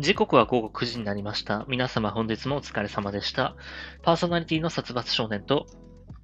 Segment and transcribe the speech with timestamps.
[0.00, 1.66] 時刻は午後9時になりました。
[1.68, 3.54] 皆様本日もお疲れ様でした。
[4.02, 5.66] パーソナリティの殺伐少年と、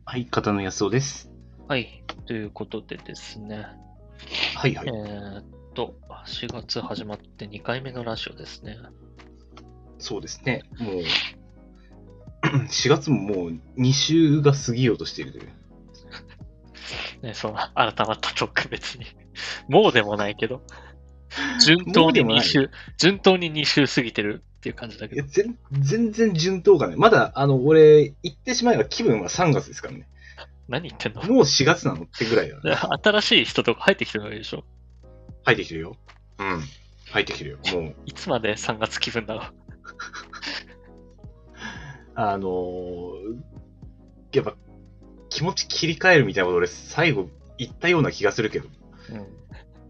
[0.07, 1.31] はい、片野安夫です。
[1.69, 3.67] はい、ということでですね、
[4.55, 4.89] はいはい。
[4.89, 5.45] えーっ
[5.75, 5.95] と、
[6.27, 8.79] 4月始まって2回目のラジオですね。
[9.99, 10.63] そうですね。
[10.79, 10.95] もう、
[12.71, 15.49] 4月ももう2週が過ぎようとしているという。
[17.21, 19.05] ね、その、改まったトーク別に。
[19.69, 20.63] もうでもないけど、
[21.65, 26.97] 順当に2もうでもない週、順当に2週過ぎてるっていう感じだけど全全然順当がない。
[26.97, 30.09] まだ、あの、俺、言ってしまえば気分は3月ですからね。
[30.69, 31.23] 何言ってんの？
[31.23, 32.77] もう4月なのってぐらいだ、ね。
[33.03, 34.65] 新しい人とか入ってきてるわけでしょ
[35.45, 35.97] 入ってきてるよ。
[36.39, 36.63] うん。
[37.11, 37.59] 入ってきてるよ。
[37.73, 39.45] もう、いつまで3月気分だろう
[42.17, 43.57] あのー
[44.33, 44.57] やっぱ、
[45.31, 48.69] 気持ち切り替えるみたいなこと俺、最後言ったような気がするけど、
[49.11, 49.27] うん。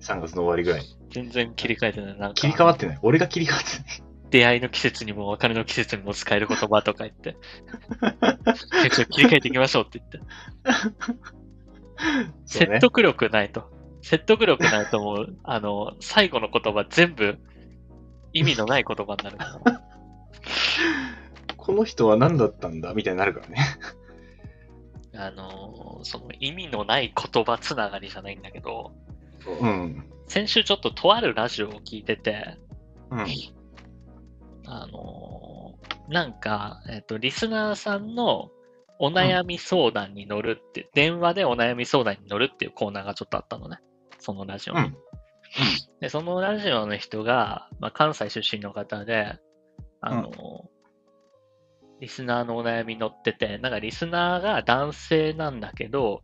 [0.00, 0.96] 3月の終わりぐらいに。
[1.10, 2.18] 全然切り替えてない。
[2.18, 2.98] なんか切り替わってない。
[3.02, 4.02] 俺が切り替わってない。
[4.30, 7.36] 出会いの季節にも別れの季節にも使える言葉とか言って。
[8.82, 10.18] 結構切り替えていきましょうって言って。
[10.18, 10.24] ね
[12.44, 13.70] 説得力ないと。
[14.02, 17.38] 説得力ないともう、 あの、最後の言葉全部
[18.32, 19.82] 意味のない言葉になるから。
[21.56, 23.58] この人は何だったんだみたいになるからね。
[25.16, 28.92] あの、その意味のない言葉つながりじゃないんだけど、
[29.52, 30.10] うん。
[30.26, 32.56] 先週ちょっととあるラジオを聞いてて、
[33.10, 33.26] うん。
[34.66, 38.50] あのーなんか、えっ、と、リスナーさんの
[39.00, 43.78] お悩み相談に乗るって、電話でお悩み相談に乗るっていうコーナーがちょっとあったのね。
[44.18, 44.80] そのラジオに。
[44.80, 44.96] うん
[46.00, 49.38] で、そのラジオの人が、まあ、関西出身の方で、
[50.00, 50.76] あのー
[51.98, 56.20] リスナーのお悩み乗ってて、なんかリスナーが男性なんだけど、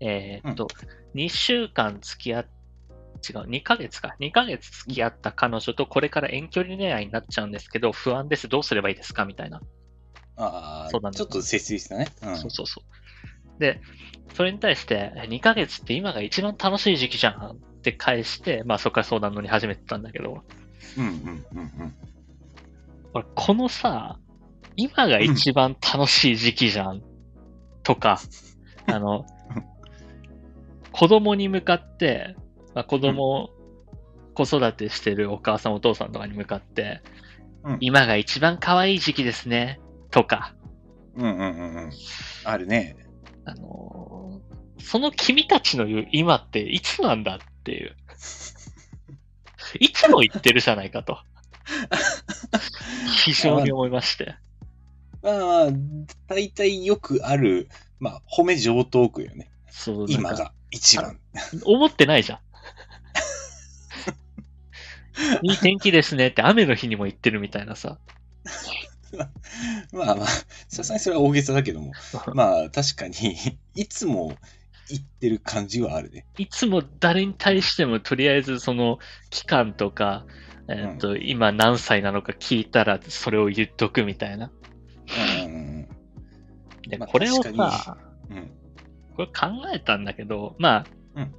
[0.00, 0.66] えーっと、
[1.14, 2.46] 2週間付き合っ
[3.28, 4.14] 違う、2ヶ月か。
[4.20, 8.48] 2ヶ月付き合った彼女とこれから遠距離恋愛になっちゃうんですけど、不安です。
[8.48, 9.24] どうすればいいですか？
[9.24, 9.60] みたいな。
[10.36, 12.10] ああ、そうなんだちょっと切実だね。
[12.22, 12.36] うん。
[12.36, 13.60] そうそうそう。
[13.60, 13.80] で、
[14.34, 20.42] それに対して、2ヶ月って今が一番楽しい時期じゃんって返して、まあそこから相談乗り始めてたんだけど、
[20.98, 21.94] うんうんうんうん。
[23.12, 24.18] 俺このさ、
[24.76, 27.00] 今が一番楽しい時期じゃん
[27.84, 28.20] とか、
[28.86, 29.24] あの、
[30.90, 32.34] 子供に向かって、
[32.74, 33.50] まあ、子供、
[34.34, 37.02] 子育てしてるお母さんお父さんとかに向かって、
[37.62, 39.80] うん今が一番可愛い時期ですね、
[40.10, 40.54] とか、
[41.16, 41.92] うんうんうんうん。
[42.44, 42.96] あるね。
[43.44, 44.54] あのー
[44.84, 47.96] その君たちの言う今っていつなんだっていう。
[49.80, 51.18] いつも言ってるじゃないかと。
[53.24, 54.36] 非常に思いまして。
[55.22, 55.68] まあまあ、
[56.28, 57.68] 大体よくある、
[57.98, 59.50] まあ、褒め上等句よね。
[59.70, 61.18] そう、今が一番。
[61.64, 62.38] 思ってないじゃん。
[65.42, 67.98] いい天気ですねって雨の日にも言ってるみたいなさ。
[69.92, 70.26] まあまあ、
[70.68, 71.92] さすがにそれは大げさだけども、
[72.34, 73.36] まあ確かに、
[73.76, 74.36] いつも
[74.88, 76.26] 言ってる感じはあるね。
[76.36, 78.98] いつも誰に対してもとりあえずその
[79.30, 80.26] 期間とか、
[80.68, 84.50] えっ、と、今何歳なのか聞いたらそれを言っとくみたいな。
[85.44, 85.88] うんうん
[86.88, 87.96] で、まあこれをさ、
[88.30, 88.36] うん。
[88.36, 88.50] うん。
[89.14, 89.32] これ考
[89.72, 91.34] えたんだけど、まあ、うん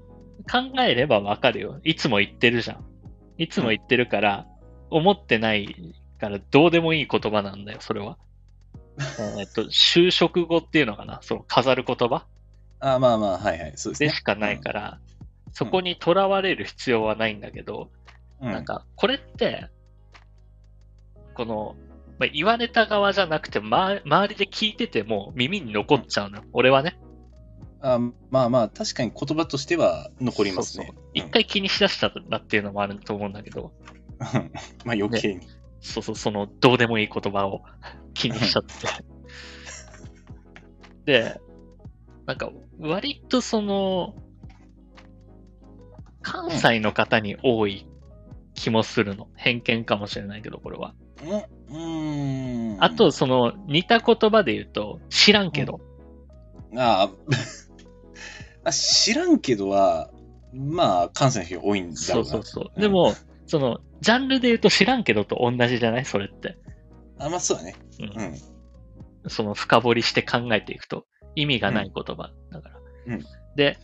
[0.52, 1.80] 考えればわかるよ。
[1.84, 2.86] いつも言ってるじゃん。
[3.38, 4.48] いつも言ってるから、
[4.90, 8.18] 思ってないからどうでもいい言葉なんだよ、それは。
[9.40, 12.26] えっと、就職後っていうのかな、その飾る言葉
[12.80, 14.10] あまあまあ、はいはい、そうですね。
[14.10, 15.00] でしかないから、
[15.52, 17.90] そこにとらわれる必要はないんだけど、
[18.42, 19.70] うん、なんか、これって、
[21.34, 21.76] この、
[22.20, 26.44] まあ、言われた側じゃなくて、ま、周りで聞いてても耳に残っちゃうのよ。
[26.54, 26.98] 俺はね。
[27.82, 28.00] あ
[28.32, 30.86] まあまあ、確かに言葉としては残りますね。
[30.86, 33.74] そうそう一回気にしだしたらっていうのもあると思うんだけど、
[34.20, 34.52] う ん
[34.86, 35.48] まあ余計に。
[35.86, 37.62] そうそう、その、どうでもいい言葉を
[38.16, 38.72] 気にしちゃって。
[41.06, 41.40] で、
[42.26, 44.16] なんか、割とその、
[46.24, 47.86] 関西の方に多い
[48.56, 49.28] 気もするの。
[49.36, 50.96] 偏見かもしれないけど、これは。
[51.70, 52.78] うん。
[52.80, 55.82] あと、その、似た言葉で言うと、知らんけど。
[56.76, 57.10] ああ、
[58.72, 60.10] 知らんけどは、
[60.54, 62.04] まあ、関西の人多いんだろな。
[62.06, 62.72] そううそうそう。
[62.76, 63.14] うんでも、
[63.48, 66.06] その、ジャンルで言うと知らんけどと同じじゃない？
[66.06, 66.58] それって。
[67.20, 67.76] あ、まあそうだね。
[68.00, 68.26] うんう
[69.28, 69.30] ん。
[69.30, 72.76] その深掘りして考えていくと意味がない言葉だから。
[73.08, 73.26] うん
[73.56, 73.78] で、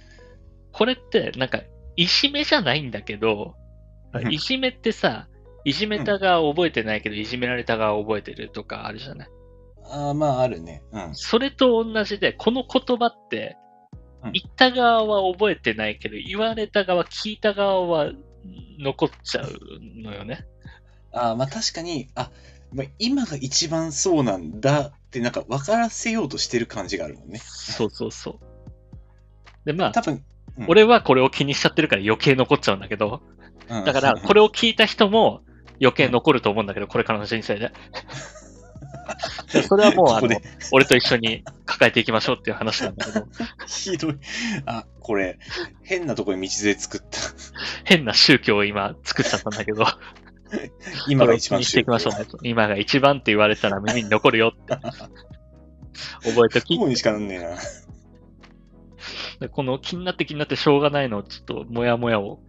[0.71, 1.61] これってなんか
[1.95, 3.55] いじめじゃないんだけど、
[4.13, 5.27] うんいじめってさ、
[5.63, 9.29] いじめた側覚えてないけど、いじめられた側覚えてるとかあるじゃない？
[9.89, 10.83] あまあ、あるね。
[10.91, 11.09] うん。
[11.15, 13.70] それと同じで、この言葉ってうん、
[14.25, 18.11] 言った側は覚えてないけど、言われた側、聞いた側は
[18.79, 19.59] 残っちゃう
[20.01, 20.45] のよね。
[21.11, 22.29] あーまあ確かに、あ、
[22.73, 27.39] まあ、今が一番そうなんだってなんか分からせようとしてる感じがあるもんね。
[27.39, 28.39] そうそうそう。
[29.65, 30.23] で、まあ、多分、うん
[30.67, 33.21] 俺はこれを気にしちゃってるから余計残っちゃうんだけど、
[33.69, 35.41] うんだから、 これを聞いた人も
[35.79, 37.71] 余計残ると思うんだけど、これからの人生で。
[39.53, 40.29] でそれはもう、あの
[40.71, 43.27] 俺と一緒に抱えていきましょうっていう話なんだけど、
[43.67, 44.17] ひどい。
[44.65, 45.39] あ、これ、
[45.83, 47.19] 変なところに道連れ作った。
[47.83, 49.85] 変な宗教を今作っちゃったんだけど、
[51.07, 52.13] 今が一番していきましょう。
[52.43, 54.77] 今が一番って言われたら耳に残るよって。
[56.23, 57.57] 覚えときにしかなんねえな。
[59.39, 62.39] でこの気になって気になってしょうがないのをちょっともやもやを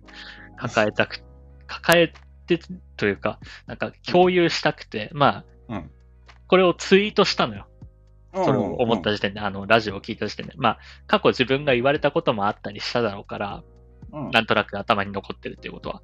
[0.59, 1.23] 抱えたく、
[1.67, 2.13] 抱え
[2.47, 2.61] て
[2.97, 5.91] というか、なんか共有したくて、まあ、うん
[6.53, 7.67] これをツイートしたのよ。
[8.35, 10.53] そそれを思った時点で、あの、ラジオを聞いた時点で。
[10.59, 13.63] まあ、過去自分が言われたこともあったりしただろうから、
[14.13, 16.03] うん、なんとなく頭に残ってるっていうことは。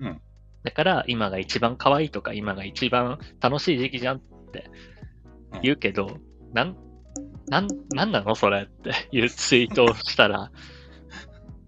[0.00, 0.20] うん
[0.62, 4.20] だから、今が一番可愛いとか、今が一番楽しい時期じゃんっ
[4.50, 4.70] て
[5.62, 6.20] 言うけど、
[6.54, 6.76] なん、
[7.48, 10.50] なん、なんなのそれっていうツイートをしたら、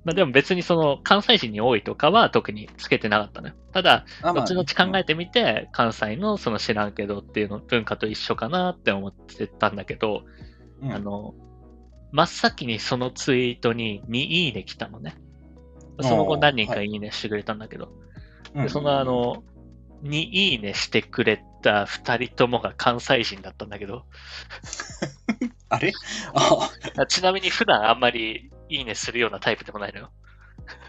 [0.05, 3.55] まあでも別にその関西人に多いとかは特につけてなかったのよ。
[3.73, 10.23] ただ、後々考えてみて、関西のその知らんけどっていうの文化と一緒かなって思ってたんだけど、
[10.83, 10.93] うん。
[10.93, 11.35] あの、
[12.13, 15.17] 真っ先にそのツイートに2いいね来たのね。
[16.01, 17.93] その後何人かいいねしてくれたんだけど、
[18.55, 18.63] うん。
[18.63, 19.43] でそのあ、の、
[20.05, 24.05] 2いいねしてくれた2人ともが関西人だったんだけど、
[25.69, 25.93] あれ？
[27.09, 30.11] ちなみに普段あんまりいいねするようなタイプでもないのよ。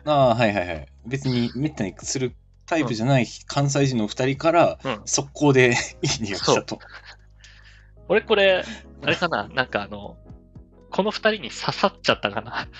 [0.05, 0.87] あー、はいはいはい。
[1.05, 2.35] 別にめったにする
[2.65, 5.01] タイプじゃない関西人の二人から、うん。
[5.05, 6.79] 速攻で いいねが来たと。
[8.07, 8.63] 俺これ、
[9.03, 9.47] あれかな？
[9.49, 10.17] なんかあの、
[10.89, 12.67] この2人に刺さっちゃったかな？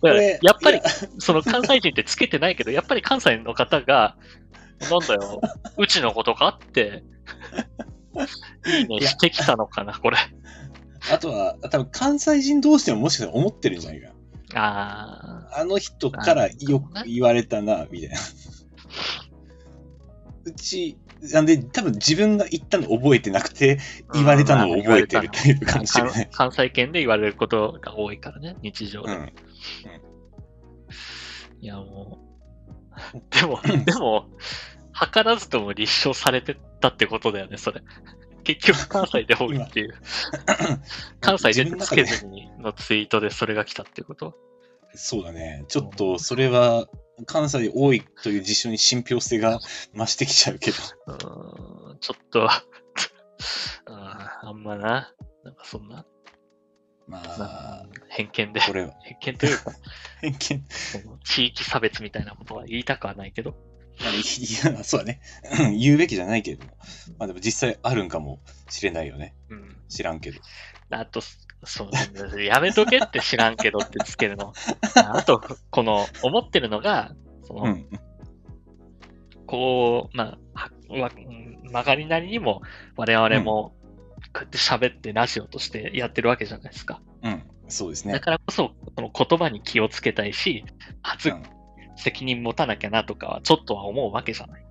[0.00, 0.80] これやっぱり
[1.18, 4.16] その関西人ってつけてないけど、やっぱり関西の方が、
[4.80, 5.40] なんだよ、
[5.76, 7.02] うちのことかって、
[8.66, 10.18] いいねしてきたのかな、これ。
[11.12, 14.12] あとは、多分関西人同士でももしかしたら思ってるんじゃないか。
[14.54, 18.16] ああの人からよく言われたな、みたいな。
[20.44, 20.98] うち、
[21.32, 26.12] なんで、多分自分が言ったの覚えてなくて、ー言われたのを覚えてるタイプかもしれない。
[26.12, 29.12] 関関西圏で言われることが多いからね、日常で。
[29.12, 29.32] うん。
[31.60, 32.18] いや、も
[33.14, 33.20] う。
[33.30, 34.28] でも、でも、
[35.14, 37.82] 図らずとも立証されてたってことだよね、それ。
[38.46, 39.94] 結局、関西で多いっていう。
[41.20, 44.34] 関西でつけずにのツイートでそれが来たっていうこと？
[44.94, 45.64] そうだね。
[45.68, 46.86] ちょっと、それは、
[47.26, 49.58] 関西で多いという事象に信憑性が
[49.96, 50.76] 増してきちゃうけど。
[51.06, 52.62] うーん、ちょっと、あ
[54.44, 55.12] ーあんまな、
[55.44, 56.06] なんかそんな、
[57.08, 57.26] まな
[57.82, 59.72] あ、偏見で、これは、偏見というか、
[60.22, 60.64] 偏見。
[61.24, 63.60] 地域差別みたいなことは言いたくはないけど、まあ
[63.98, 65.20] いや、 そうだね。
[65.60, 66.76] う ん言うべきじゃないけれども。
[67.18, 69.34] まあでも実際あるんかもしれないよね。
[69.48, 69.76] うん。
[69.88, 70.40] 知らんけど。
[70.90, 71.20] あと、
[71.64, 74.52] そう、やめとけって知らんけどってつけるの。
[74.94, 75.40] あと、
[75.70, 77.14] この、思ってるのが、
[77.44, 77.88] その、うん。
[79.46, 81.10] こう、まあ、は
[81.64, 82.62] 曲がりなりにも、
[82.96, 83.74] 我々も、
[84.32, 87.00] こうやって喋ってラジオとしてやってるわけじゃないですか。
[87.22, 87.42] うん。
[87.68, 88.20] そうですねだ。
[88.20, 90.64] からこそ、その言葉に気をつけたいし、
[91.02, 91.55] 初うん
[91.96, 94.66] 責任持たなきゃなとかはちょっとは思うわけじゃない。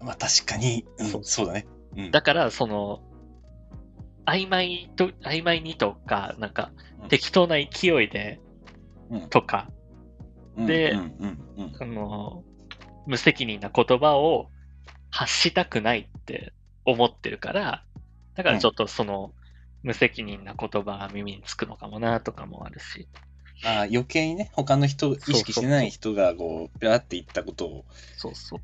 [0.00, 1.66] まあ確かに、うんそうそうだね。
[1.96, 2.10] うん。
[2.10, 3.02] だから、その、
[4.26, 6.70] 曖昧と、曖昧にとか、なんか
[7.02, 8.40] うん、適当な勢いで、
[9.10, 9.70] うんとか、
[10.56, 10.94] で
[11.80, 12.44] あの、
[13.06, 14.50] 無責任な言葉を
[15.10, 16.52] 発したくないって
[16.84, 17.84] 思ってるから、
[18.34, 19.32] だからちょっとその、
[19.82, 23.08] 無責任な言葉が耳につくのかもなとかもあるし。
[23.64, 27.84] ああ余計にね、他の人、意識してない人が、こう、ビャーって言ったことを、
[28.16, 28.60] そうそう。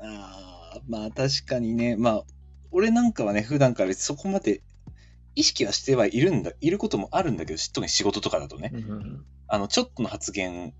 [0.00, 2.24] ああ、まあ確かにね、まあ、
[2.70, 4.60] 俺なんかはね、普段からそこまで
[5.36, 10.74] 意識はしてはいるんだ、いることもあるんだけど、特に仕事とかだとね、うんあの、ちょっとの発言、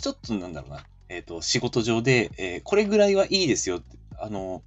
[0.00, 4.62] ちょっとなんだろうな、えっ、と、仕事上で、えーこれぐらいはいいですよって、あの、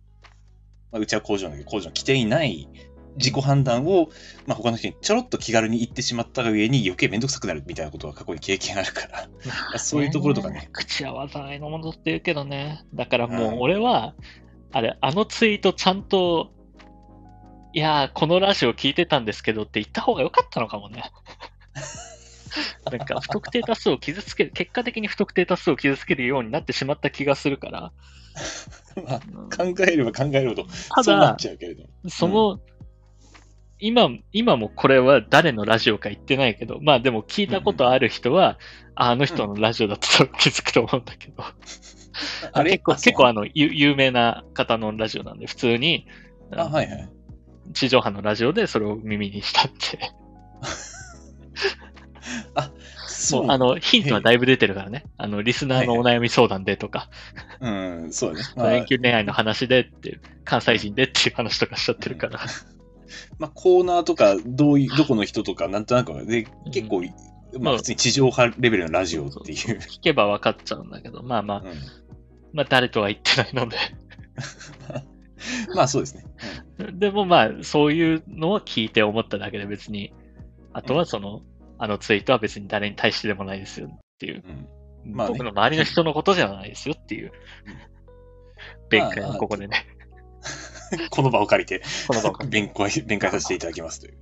[0.92, 2.68] まあ、うちは工場だけど、工場に来ていない
[3.18, 4.10] 自己判断を、
[4.46, 9.08] まあ、他の人にちょろっと気軽に言ってしまったがゆえに余計めんどくさくなるみたいなことが過去に経験あるか
[9.72, 10.70] ら、そういうところとかね。
[10.72, 12.86] 口は災いのものって言うけどね。
[12.94, 14.16] だからもううん俺は、
[14.72, 16.52] あれ、あのツイートちゃんと、
[17.74, 21.04] いやー、このラジオ聞いてたんですけどって言った方が良かったのかもね。
[22.92, 27.92] なんか不特定多数を傷つける、結果的に不特定多数を傷つけるようになってしまった気がするから。
[29.08, 30.66] まあ、うん考えれば考えるほど、
[30.96, 31.90] たそうなっだ、ちゃうけれども。
[32.10, 32.60] その、
[33.82, 38.60] 今、今もこれは誰のラジオか言ってないけど、まあでも聞いたことある人は、
[38.96, 41.44] ああの人のラジオだったと気づくと思うんだけど。
[42.54, 42.72] あれ？
[42.72, 46.08] 結構、結構あの、ゆ有名な方のラジオなんで、普通に、
[46.52, 47.10] あ、はいはい。
[47.74, 50.12] 地上波のラジオでそれを耳にしたって。
[53.08, 55.06] そうあの、ヒントはだいぶ出てるからね。
[55.18, 57.10] あの、リスナーのお悩み相談でとか、
[57.60, 58.46] うん、そうだね。
[58.58, 62.40] まあ遠距離恋愛の話でっていう、関西人でっていう話とかしちゃってるから。
[63.40, 67.04] まあ、コーナーとか、どういう、どこの人とか、なんとなくは、で、結構、
[67.60, 69.58] まあ、普通に地上波レベルのラジオっていう。
[69.80, 71.66] 聞けば分かっちゃうんだけど、まあまあ、うん。
[72.54, 73.78] まあ誰とは言ってないので。
[75.76, 76.26] まあ、そうですね。
[76.94, 80.14] でもまあ、そういうのを聞いて思っただけで別に、
[80.74, 81.42] あとはその、
[81.78, 84.44] あのツイートは別に誰に対してでもないですよっていう。
[85.06, 85.16] うん。
[85.16, 85.34] まあね。
[85.38, 87.32] 僕の周りの人のことじゃないですよっていう。
[88.90, 89.86] 弁解をここでね、
[91.10, 94.18] この場を借りて、この場を借り弁解、弁解させていただきますという。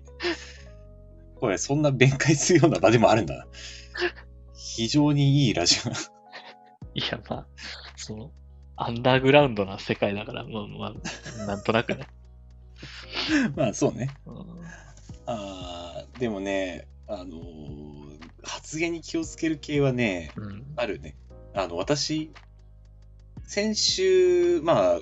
[1.35, 3.47] これ、そんな弁解するような場でもあるんだな。
[4.53, 5.89] 非常にいいラジオ。
[6.93, 7.47] いや、まあ、
[7.95, 8.31] その、
[8.75, 10.93] アンダーグラウンドな世界だから、まあ、ま
[11.43, 12.07] あ、なんとなくね。
[13.55, 14.09] まあ、そうね。
[14.25, 14.59] うん
[15.31, 17.99] あーでもね、あのー
[18.43, 20.65] 発言に気をつける系はね、うん。
[20.75, 21.15] あるね。
[21.53, 22.31] あの、私、
[23.43, 24.99] 先週、まあ、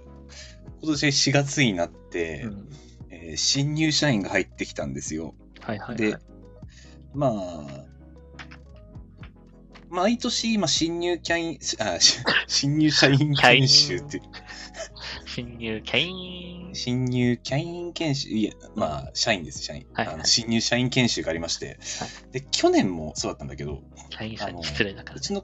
[0.81, 2.69] 今年4月になって、うん
[3.09, 5.35] えー新入社員が入ってきたんですよ。
[5.61, 5.97] はいはい、はい。
[5.97, 6.17] で、
[7.13, 7.87] まあ、
[9.89, 14.21] 毎年、まあ、新入キャイン、あ、し 新入社員研修って、
[15.25, 16.75] 新入キャイン。
[16.75, 19.87] 新入キャイン研修、いや、まあ、社員です、社員。
[19.93, 21.79] はいはいあの新入社員研修がありまして、
[22.31, 25.43] で、去年もそうだったんだけど、キャインさんに失礼だからう、ちの、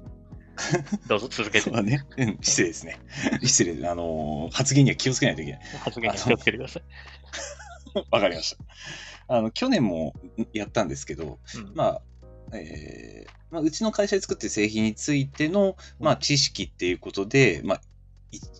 [1.07, 2.99] どうぞ続けてね、うん、失礼ですね。
[3.43, 5.61] 失礼、あのー発言には気をつけないといけない。
[5.79, 6.83] 発言に気をつけてください。
[8.11, 8.55] わかりまし
[9.27, 9.35] た。
[9.35, 10.13] あの、去年も
[10.53, 12.01] やったんですけど、うんまあ、
[12.55, 17.81] えーまあ、うちの会社で作ってる製品についての、まあ、知識っていうことで、まあ、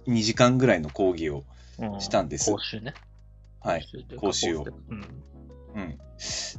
[0.08, 1.46] 2時間ぐらいの講義を、
[1.80, 2.94] うんしたんです講習ね。
[3.60, 3.88] はい。
[4.18, 4.66] 講習を。
[4.90, 5.24] うん。
[5.76, 6.00] うん。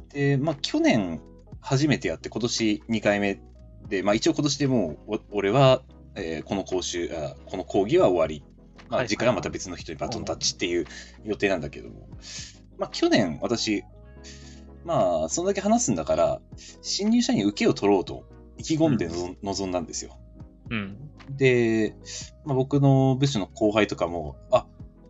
[0.09, 1.21] で、まあ、去年
[1.61, 3.39] 初めてやって、今年2回目
[3.89, 5.81] で、まあ、一応今年でもう、お俺は、
[6.15, 8.43] えーこの講習あ、この講義は終わり。
[8.89, 10.85] まあ、はい次回はまた別の人にバトンタッチっていう
[11.23, 12.07] 予定なんだけども、
[12.77, 13.83] まあ、去年私、
[14.83, 16.41] まあ、そんだけ話すんだから、
[16.81, 18.25] 新入社員に受けを取ろうと
[18.57, 20.17] 意気込んでのぞ臨んだんですよ。
[20.69, 20.97] うん。
[21.29, 21.95] で、
[22.45, 24.67] まあ、僕の部署の後輩とかも、あ、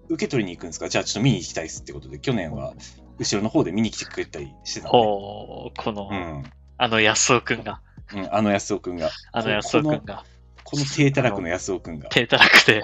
[0.07, 0.87] 受け取りに行くんですか？
[0.87, 2.73] じゃあちょっと見に行きたいですってことで、去年は
[3.17, 4.97] 後ろの方で見に来てくれたりしてたんで。
[4.97, 6.43] ほう、この、うん。
[6.77, 7.81] あの安尾くんが、
[8.13, 9.09] うん、あの安尾くんが。
[9.31, 10.23] あの安尾くんが、
[10.63, 12.09] この低たらくの安尾くんが。
[12.09, 12.83] 低たらくで、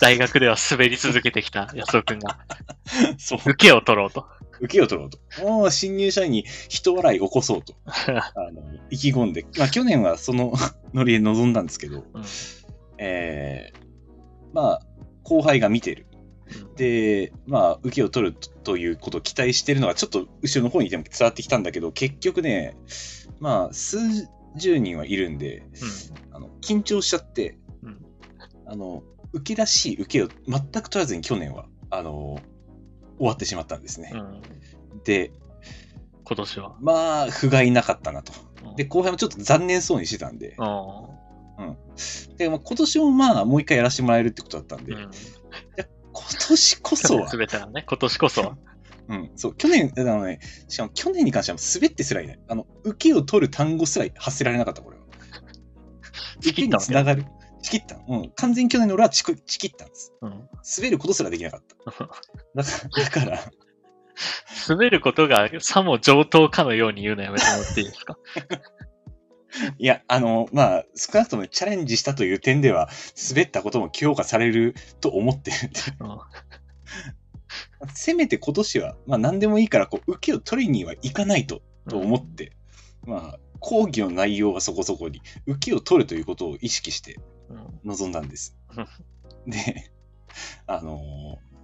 [0.00, 2.38] 大学では滑り続けてきた安尾くんが、
[3.18, 4.26] そう、受けを取ろうと。
[4.60, 5.18] 受けを取ろうと。
[5.42, 7.74] もう新入社員に人笑い起こそうと。
[7.86, 9.44] あの、意気込んで。
[9.58, 10.54] まあ去年はその
[10.94, 12.24] ノリで臨んだんですけど、うん
[12.98, 14.82] えー、まあ、
[15.22, 16.06] 後輩が見てる。
[16.76, 22.76] で、まあ、受けを取るということを期待してるのが、ちょっと後ろの方にいても伝わってきたんだけど、結局ね、
[23.40, 23.98] まあ、数
[24.56, 25.64] 十人はいるんで、
[26.32, 28.04] あの緊張しちゃって、うん
[28.66, 32.40] あの、受けらしい受けを全く取らずに去年は、あの、
[33.18, 34.10] 終わってしまったんですね。
[34.12, 34.20] うん。
[34.20, 34.42] うん。
[35.04, 35.30] で、
[36.24, 36.76] 今年は？
[36.80, 38.32] まあ、不甲斐なかったなと。
[38.40, 38.46] うん
[38.76, 42.36] で、後輩もちょっと残念そうにしてたんで、うん。
[42.36, 45.00] で、まあ、今年もまあ、もう一回やらせてもらえるってことだったんで、うん。
[45.00, 45.10] 今
[46.48, 47.30] 年こそ は
[47.70, 48.58] ね、今年こそは。
[49.08, 52.40] うん、そう、去年、あのね、しかも去年に関しては滑ってすらいない。
[52.48, 55.04] あの、受けを取る単語すら発せられなかった、これは。
[56.38, 57.24] 受けにつながる。
[57.62, 57.96] 仕切った。
[58.08, 58.30] うん。
[58.36, 60.12] 完全に去年の俺はちく仕切ったんです。
[60.22, 60.48] うん。
[60.78, 61.90] 滑ることすらできなかった。
[61.90, 62.10] だか
[62.54, 62.60] ら、
[63.04, 63.40] だから
[64.68, 68.16] 滑ることがさも上等かのように言うのやめてもらっていいですか？
[69.78, 72.88] いや、あの、まあ、少なくともチャレンジしたという点では、
[73.30, 75.56] 滑ったことも評価されると思ってる
[76.00, 76.18] うん。
[77.94, 82.52] せめて今年は、まあ、何でもいいから、こう、受けを取りにはいかないと、と思って、
[83.06, 87.18] まあ、講義の内容はそこそこに、受けを取るということを意識して
[87.48, 87.80] うん。
[87.84, 88.56] 臨んだんです。
[89.46, 89.90] で、
[90.66, 91.56] あのー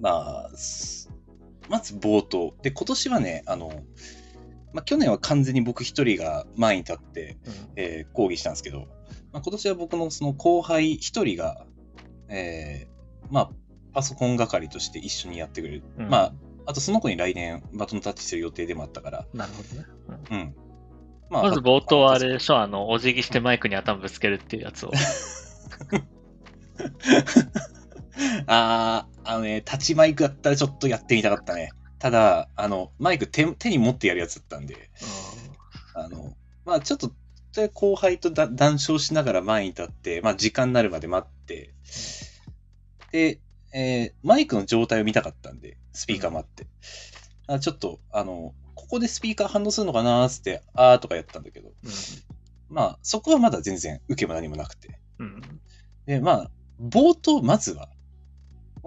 [0.00, 1.10] まあ、す
[1.68, 2.54] まず冒頭。
[2.62, 3.82] で、今年はね、あの、
[4.72, 7.52] まあ、去年は完全に僕一人が前に立って、うん。
[7.76, 8.80] えー講義したんですけど、
[9.32, 11.66] まあ、今年は僕のその後輩一人が、
[12.28, 13.50] えーまあ、
[13.96, 15.82] パソコン係として一緒にやってくれる。
[15.96, 16.32] うんまあ、
[16.66, 19.86] あとその子に来年バトンタッチする予定でもあったから、なるほどね。
[20.30, 20.54] うんうん。
[21.30, 24.92] ままず冒頭はあれでしょ、あの、お辞儀してマイクに頭ぶつけるっていうやつを。
[28.46, 31.70] あー、あのね、タッチマイクだったらちょっとやってみたかったね。
[31.98, 34.90] ただ、あの、マイク手手に持ってやるやつだったんで、
[35.94, 36.36] あの、
[36.66, 37.12] まあちょっと
[37.72, 41.72] 後輩とだ談笑しながら前に立って、まあ時間になるまで待って、
[43.10, 43.40] で、
[43.76, 46.66] えーマイクの状態を見たかったんで、スピーカー待って。
[47.46, 51.70] あちょっと、あの、ここでスピーカー反応するのかなーっつって、あーとかやったんだけど、
[52.70, 54.98] まあ、そこはまだ全然受けも何もなくて。
[55.18, 55.26] うん。
[55.26, 55.42] うん。
[56.06, 57.90] で、まあ、冒頭、まずは、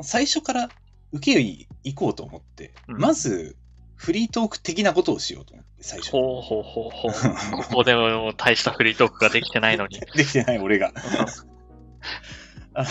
[0.01, 0.69] 最初から
[1.11, 3.57] 受けに行こうと思って、うんまず、
[3.95, 6.11] フリートーク的なことをしようと思って、最初。
[6.11, 7.63] ほうほうほうほう。
[7.63, 9.99] ここでも大したフリートークができてないのに。
[10.15, 10.93] できてない俺が。
[12.73, 12.85] あ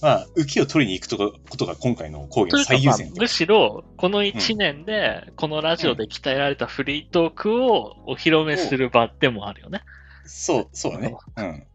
[0.00, 9.82] まあ、受けを取りに行くとこことが今回の講義の最優先でむしろ、この1年で、このラジオで鍛えられたフリートークをお披露目する場でもあるよね。
[10.24, 11.16] そう、そうだね。
[11.36, 11.66] うん。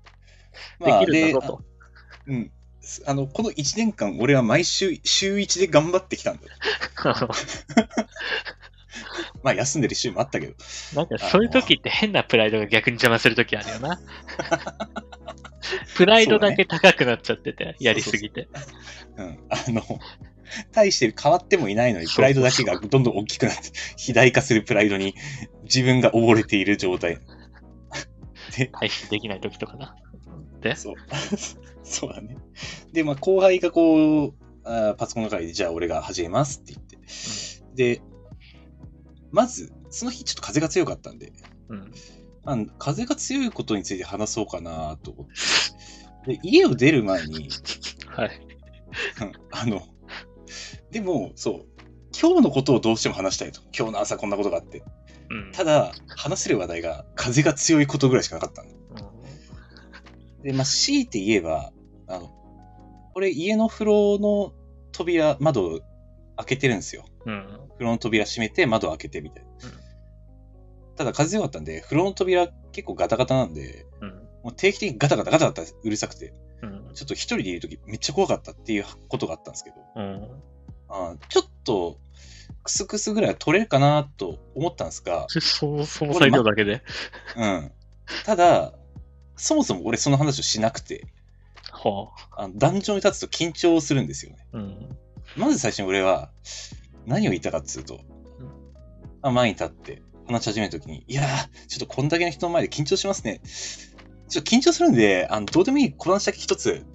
[0.86, 1.60] できるんだぞと。
[1.60, 1.64] あ
[2.28, 2.52] うん。
[3.06, 6.50] あの、この1年間、俺は毎週、週1で頑張ってきたんだよ。
[9.44, 10.54] まあ、休んでる週もあったけど。
[10.96, 14.00] なんかそういう時って変なプライドが逆に邪魔する時あるよな。
[15.96, 18.48] プライドだけ高くなっちゃってて、やりすぎて。
[19.18, 19.40] うん。
[19.50, 19.82] あの、
[20.72, 25.16] 大して変わってもいないのに、プライドだけがどんどん大きくなって、肥大化するプライドに
[25.64, 27.20] 自分が溺れている状態。
[28.72, 29.96] 対比できない時とかな。
[30.62, 30.96] で、そう。
[31.84, 32.38] そうだね。
[32.92, 34.34] で、まあ、後輩がこう、
[34.64, 36.98] あーパソコンの中で、じゃあ俺が始めますって言って。
[37.76, 38.02] で、
[39.34, 41.34] まず、その日ちょっと風が強かったんで、
[41.68, 41.92] うん。
[42.44, 45.28] まあ、風が強いことについて話そうかなと思っ
[46.26, 46.38] て。
[46.38, 47.50] で、家を出る前に、
[48.08, 48.42] はい。
[49.22, 49.82] うんあの、
[50.92, 51.66] でも、そう、
[52.20, 53.62] 今日のことをどうしても話したいと。
[53.78, 54.84] 今日の朝こんなことがあって。
[55.32, 55.52] うん。
[55.52, 58.70] ただ、話せる話題が風が強いことぐらいしかなかったの。
[60.44, 61.72] で、まあ、強いて言えば、
[62.08, 62.32] あの、
[63.16, 64.54] 俺家の風呂の
[64.92, 65.82] 扉、窓
[66.38, 67.06] 開けてるんですよ。
[67.26, 67.60] うん。
[67.74, 69.50] 風呂の扉閉めて窓開けてみたいな。
[69.68, 69.84] うん
[70.96, 74.10] ただ風強かったんで、風呂の扉結構ガタガタなんで、うん。
[74.44, 76.92] もう定期的にガタガタガタガタうるさくて、うん。
[76.94, 80.30] ちょっと一人でいるときめっちゃ怖かったっていうことがあったんですけど、うん。
[80.90, 81.98] あちょっと、
[82.64, 86.84] クスクスぐらいは取れるかなと思ったんですが、そその裁量だけで。
[87.36, 87.72] うん。
[88.26, 88.74] ただ、
[89.36, 91.08] そもそも俺その話をしなくて、
[91.72, 94.46] はあの壇上に立つと緊張するんですよね。
[94.54, 94.58] あ。
[94.58, 94.98] うん。
[95.36, 96.30] まず最初に俺は、
[97.06, 97.96] 何を言ったかっつうと、
[98.40, 98.48] うん
[99.22, 103.42] まあ、前に立って話し始めるときに、いやー、ちょっとこんだけの人の前で緊張しますね。
[104.30, 106.86] ちょっと緊張するんで、あの、どうでもいい小話だけ一つ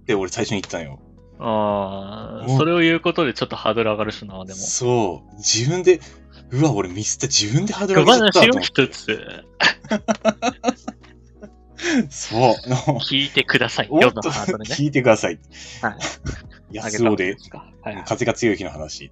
[0.00, 1.00] って俺最初に言ったのよ。
[1.38, 4.58] ああ、それを言うことでちょっとハードル上がるしな、でも。
[4.58, 5.36] そう。
[5.36, 6.00] 自分で、
[6.50, 7.28] うわ、俺ミスった。
[7.28, 9.44] 自分でハードル小上げちゃった話を一つ
[12.10, 12.40] そう。
[12.68, 13.88] の聞いてください。
[13.90, 14.74] おっ世のと、ハードルね。
[14.74, 15.38] 聞いてください。
[15.82, 15.96] はい。
[16.76, 17.36] 安尾で、
[17.82, 18.04] はいはい。
[18.04, 19.10] 風が強い日の話。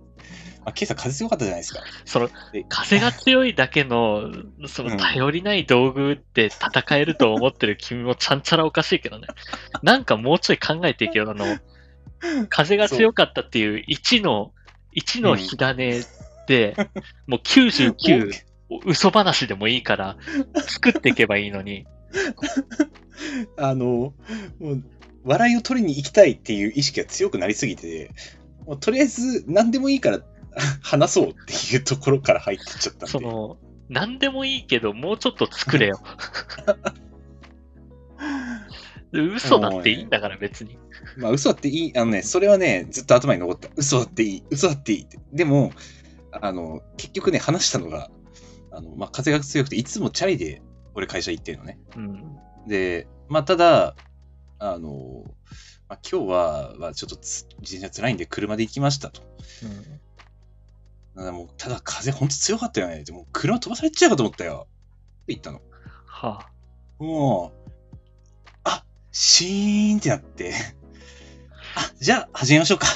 [0.68, 1.80] まあ、今朝風強かったじゃないですか。
[2.04, 4.30] そので、風が強いだけの、
[4.68, 9.28] その頼りない道具で戦えると思ってる君もちゃんちゃらおかしいけどね。
[9.82, 11.30] なんかもうちょい考えていけよ。
[11.30, 11.46] あの、
[12.50, 14.52] 風が強かったっていう1の、
[14.94, 16.02] 1の火種
[16.46, 16.76] で、
[17.26, 18.32] もう99、
[18.84, 20.16] 嘘話でもいいから、
[20.66, 21.86] 作っていけばいいのに、
[23.56, 24.12] あの、
[24.58, 24.84] もう、
[25.24, 28.10] 笑いを取りに行きたいっていう意識が強くなりすぎて、
[28.66, 30.20] もうとりあえず何でもいいから
[30.82, 33.06] 話そうっていうところから入ってっちゃったんで。
[33.06, 36.00] その、何でもいいけど、もうちょっと作れよ。
[39.12, 40.78] 嘘だっていいんだから、別に。
[41.16, 43.68] まあ嘘だっていい、あのね、それはね、ずっと頭に残った。
[43.76, 45.18] 嘘だっていい、嘘だっていいって。
[45.32, 45.72] でも、
[46.32, 48.10] あの、結局ね、話したのが、
[48.70, 50.60] あの、まあ風が強くて、いつもチャリで
[50.94, 51.78] 俺会社行ってるのね。
[51.96, 52.36] うん。
[52.66, 53.94] で、まあ、ただ、
[54.58, 55.24] あの、
[55.88, 59.22] まあ、今日は、まあ、ちょっとつ自転車辛いんで車で行きましたと。
[59.62, 59.97] うんた
[61.24, 63.04] だもう、ただ風ほんと強かったよね。
[63.04, 64.66] でも車飛ばされちゃうかと思ったよ。
[65.22, 65.60] って言ったの。
[66.06, 67.02] はあ。
[67.02, 67.70] もう、
[68.64, 70.54] あ、シーンってなって、
[71.74, 72.86] あ、じゃあ始めましょうか。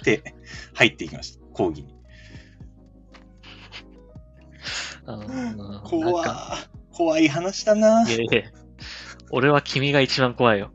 [0.00, 0.34] って
[0.74, 1.44] 入っていきました。
[1.52, 1.98] 講義に。
[5.06, 6.58] うん怖
[6.92, 8.08] 怖い話だな。
[8.08, 8.42] いやいや
[9.30, 10.70] 俺は君が一番怖いよ。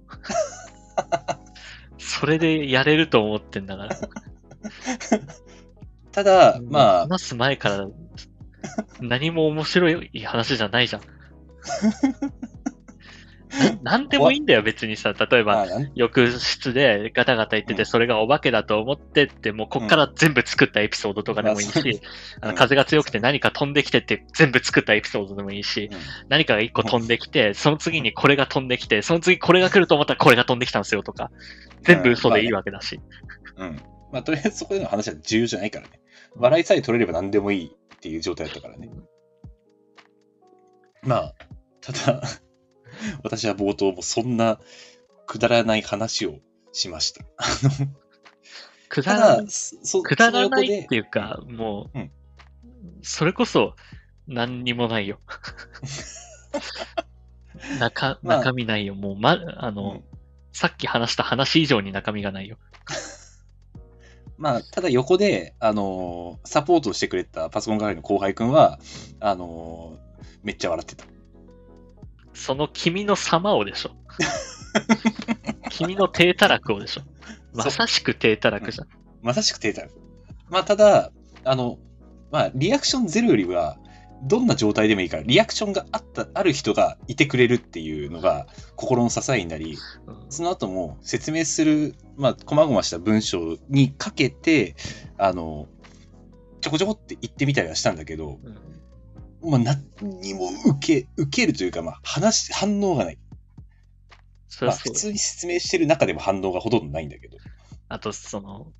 [1.98, 4.00] それでやれると思ってんだから。
[6.13, 7.88] ただ、まあ、話す前から
[9.02, 11.02] 何も面白い話じゃないじゃん。
[13.84, 15.13] ななんでもいいんだよ、別にさ。
[15.13, 21.99] 例えば、浴室でガタガタ言ってて、うんそれがお化けだと思ってって、もうこっから全部作ったエピソードとかでもいいし、うん
[22.41, 25.99] あの風が強くて何か飛んできてって全部作ったエピソードでもいいし、うん
[26.30, 31.30] 何かが一個飛んできて、その次にこれが飛んできて、その次これが来ると思ったらこれが飛んできたんですよとか、
[31.84, 32.99] 全部嘘でいいわけだし。
[33.58, 33.80] うん。
[34.12, 36.03] まあ、とりあえずそこでの話は重要じゃないからね。
[36.36, 38.89] 笑いさえ取れれば何でもいいっていう状態だったからね。
[41.02, 41.36] まあ、
[41.82, 42.22] ただ、
[43.24, 44.60] 私は冒頭もそんな
[45.26, 46.39] くだらない話を
[46.72, 47.26] しました。
[47.38, 47.86] あの、た
[48.89, 52.12] くだらだ、そくだらないっていうか、もう、うん
[53.06, 53.76] それこそ
[54.28, 55.19] 何にもないよ。
[57.80, 58.96] 中、まあ中身ないよ。
[58.96, 60.13] もう、ま、あの、うん
[60.54, 62.58] さっき話した話以上に中身がないよ。
[64.38, 68.80] まあ、ただ横で、あのーサポートをしてくれたパソコン係の後輩くんは、
[69.19, 71.06] あのーめっちゃ笑ってた。
[72.34, 73.91] その君の様をでしょ。
[75.69, 77.02] 君の低たらくをでしょ。
[77.54, 78.88] まさしく低たらくじゃん。
[79.22, 79.84] まさしく手た
[80.50, 81.12] まあ、ただ、
[81.46, 81.80] あの、
[82.32, 83.78] まあ、リアクションゼロよりは、
[84.24, 94.76] どんな状態でもいいから、リアクションがあった、ある人がいてくれるっていうのが、心の支えになり、うんその後も説明する、まあ、細々した文章にかけて、
[95.18, 95.68] あの、
[96.62, 98.58] ちょこちょこって言ってみたりはしたんだけど、うん
[99.52, 99.84] まあ、何
[100.22, 103.18] にも受け、受けるというか、まあ、話、反応がない。
[103.18, 103.30] ま
[104.10, 107.38] あ、それはそう普通に説明してる中でも反応がほとんどないんだけど。
[107.90, 108.72] あと、その、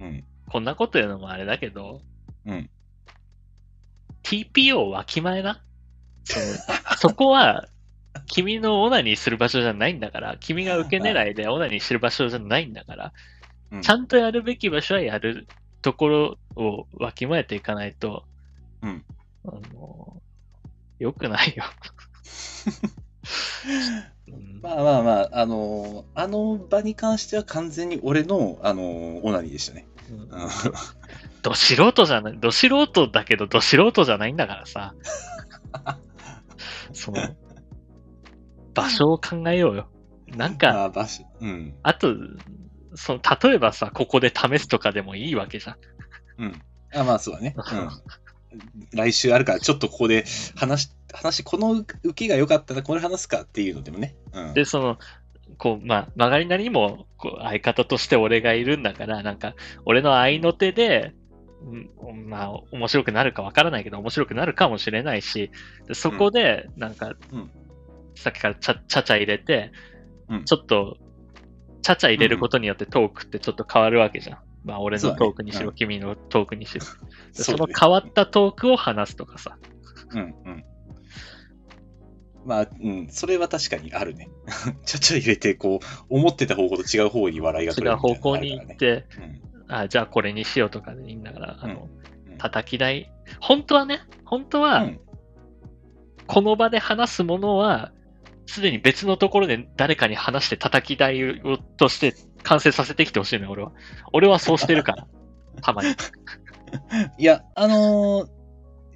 [0.00, 0.24] うん。
[0.50, 2.02] こんなこと言うのもあれだけど、
[2.46, 2.70] うん。
[4.22, 5.62] TPO わきまえな。
[6.24, 6.46] その
[6.98, 7.68] そこは、
[8.26, 13.12] 君のオナニーする場所じゃないんだから、君が受け狙いでオナニーしてる場所じゃないんだから、
[13.70, 15.46] うんちゃんとやるべき場所はやる
[15.80, 18.24] ところをわきまえていかないと、
[18.82, 19.04] うん
[19.46, 20.20] あの、
[20.98, 21.64] 良くないよ。
[24.28, 29.86] う んまあまあまあ、あのーあの場に関しては完全に俺の、あのーオナニーでしたね。
[31.42, 34.94] ど素人じゃない、ど素人だけど、ど素人じゃないんだからさ。
[36.92, 37.34] その、
[38.74, 39.88] 場所を考えようよ。
[40.28, 41.74] なんか、まあ、場所、うん。
[41.82, 42.14] あと、
[42.94, 45.76] その、例えばさ、ここで試すとかでもいいわけじゃん。
[46.38, 46.62] うん。
[46.94, 47.54] あまあ、そうだね。
[47.56, 47.88] うん。
[48.92, 50.24] 来週あるから、ちょっとここで
[50.56, 54.16] 話し、話、この受けが良かったらこれ話すかっていうのでもね。
[54.32, 54.54] うん。
[54.54, 54.98] で、その、
[55.58, 61.14] こう、まあ、曲がりなりにも、こう、相方として俺がいるんだから、なんか、俺の合いの手で、
[61.64, 65.50] うんまあ、面白くなるかわからないけど、面白くなるかもしれないし、
[65.86, 67.50] でそこで、なんか、うん
[68.14, 69.72] さっきからちゃ、ちゃちゃ入れて、
[70.28, 70.98] うんちょっと、
[71.82, 74.38] ちゃちゃ入れることによってトークってちょっと変わるわけじゃん。
[74.64, 76.84] まあ、俺のトークにしろ、うん君のトークにしろ。
[77.36, 79.56] でその変わったトークを話すとかさ。
[80.10, 80.64] うんうん。
[82.44, 84.28] まあ、うん、それは確かにあるね。
[84.84, 89.06] ちゃちゃ入れて、こう、思ってた方向と違う方に笑いが違取れるう方向に行って、
[89.68, 92.02] あ、じゃあこれにしようとかでいいんだから、あの、うん
[92.38, 93.12] 叩き台。
[93.40, 95.00] 本当はね、本当は、うん
[96.26, 97.92] この場で話すものは、
[98.46, 103.72] すでに別のところで誰かに話して叩き台をとして完成させてきてほしいのよ、俺は。
[104.12, 105.06] 俺はそうしてるから。
[105.62, 105.90] たまに。
[107.18, 108.41] いや、あのー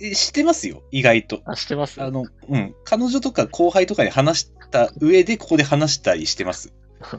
[0.01, 1.43] え知ってますよ、意外と。
[1.45, 2.03] あ、してます？
[2.03, 2.75] あの、うん。
[2.85, 6.73] 彼女とか後輩とかに話した上で、ここで話したりしてます。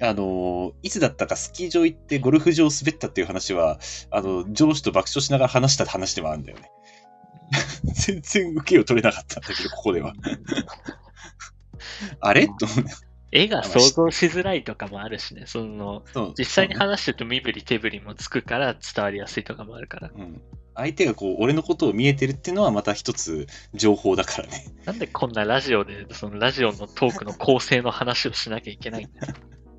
[0.00, 6.70] あのーいつだったかスキー場行ってゴルフ場滑ったっていう話は、あの、上司と爆笑しながら話した話でもあるんだよね。
[7.94, 10.14] 全然受けを取れなかったんだけど、ここでは。
[12.20, 12.46] あれ？
[12.46, 12.90] と思って
[13.30, 15.44] 絵が想像しづらいとかもあるしね。
[15.46, 16.02] その、
[16.38, 20.10] 実際に話してると身振り手振りもつくから伝わりやすいとかもあるから。
[20.14, 20.40] うん
[20.78, 24.64] 相手がこう、俺のことを見えてるっていうのはまた一つ情報だからね。
[24.86, 29.26] なんでこんなラジオで、そのラジオのトークの構成の話をしなきゃいけないんだ？
[29.26, 29.34] よ。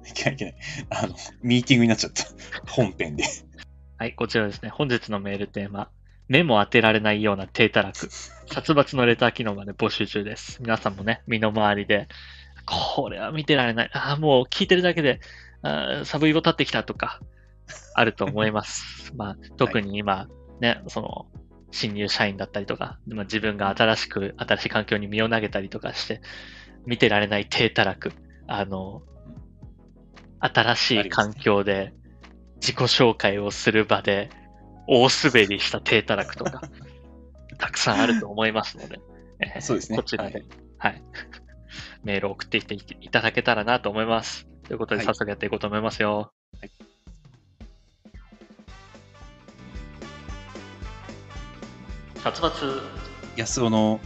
[0.06, 0.56] いけないいけない。
[0.90, 2.26] あの、ミーティングになっちゃった。
[2.68, 3.24] 本編で。
[3.98, 4.70] はい、こちらですね。
[4.70, 5.90] 本日のメールテーマ。
[6.28, 8.10] 目も当てられないような低たらく。
[8.52, 10.62] 殺伐のレター機能まで募集中です。
[10.62, 12.08] 皆さんもね、身の回りで、
[12.66, 13.90] これは見てられない。
[13.94, 15.22] ああ、もう聞いてるだけで、
[15.62, 17.20] あーサブイボ立ってきたとか、
[17.96, 19.14] あると思います。
[19.16, 20.28] まあ、特に今、
[20.60, 21.28] ね、その、
[21.72, 26.22] 新入社員だったりとか、まあ、自分が新しく、新しい環境に身を投げたりとかして、
[26.86, 28.12] 見てられない低たらく。
[28.48, 29.04] あの、
[30.40, 31.94] 新しい環境で
[32.56, 34.30] 自己紹介をする場で
[34.88, 36.62] 大滑りした低たらくとか、
[37.58, 39.00] たくさんあると思いますので、
[39.40, 40.44] えーそうですねこちらで、
[40.78, 41.04] はい、
[42.04, 44.48] メールを送っていっていただけたらなと思います。
[44.64, 46.32] ということで、はい早速やっていこうと思いますよ。
[46.60, 46.89] はい
[52.24, 52.52] 殺伐
[53.38, 54.02] 安尾の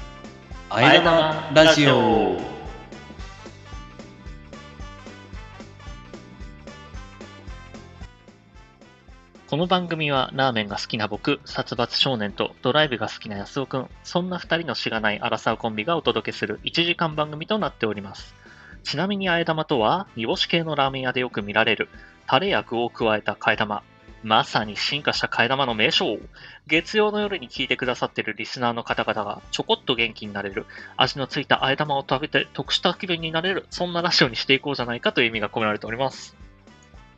[0.70, 1.02] ああえ
[1.56, 2.38] ラジオ。
[9.48, 18.36] この番組はラーメンが好きな僕、殺伐少年とドライブが好きな安尾くん、そんな二人のしがないアラサーコンビがお届けする1時間番組となっております。
[18.84, 21.90] ちなみにあえ玉とは、煮干し系のラーメン屋でよく見られる、
[22.28, 23.82] タレや具を加えた替え玉。
[24.24, 26.18] まさに進化した替え玉の名称。
[26.66, 36.36] 月曜の夜に聞いてくださっているリスナーの方々がちょこっと元気になれる、味のついたあえ玉を食べて得した気分になれる、そんなラジオにしていこうじゃないかという意味が込められております。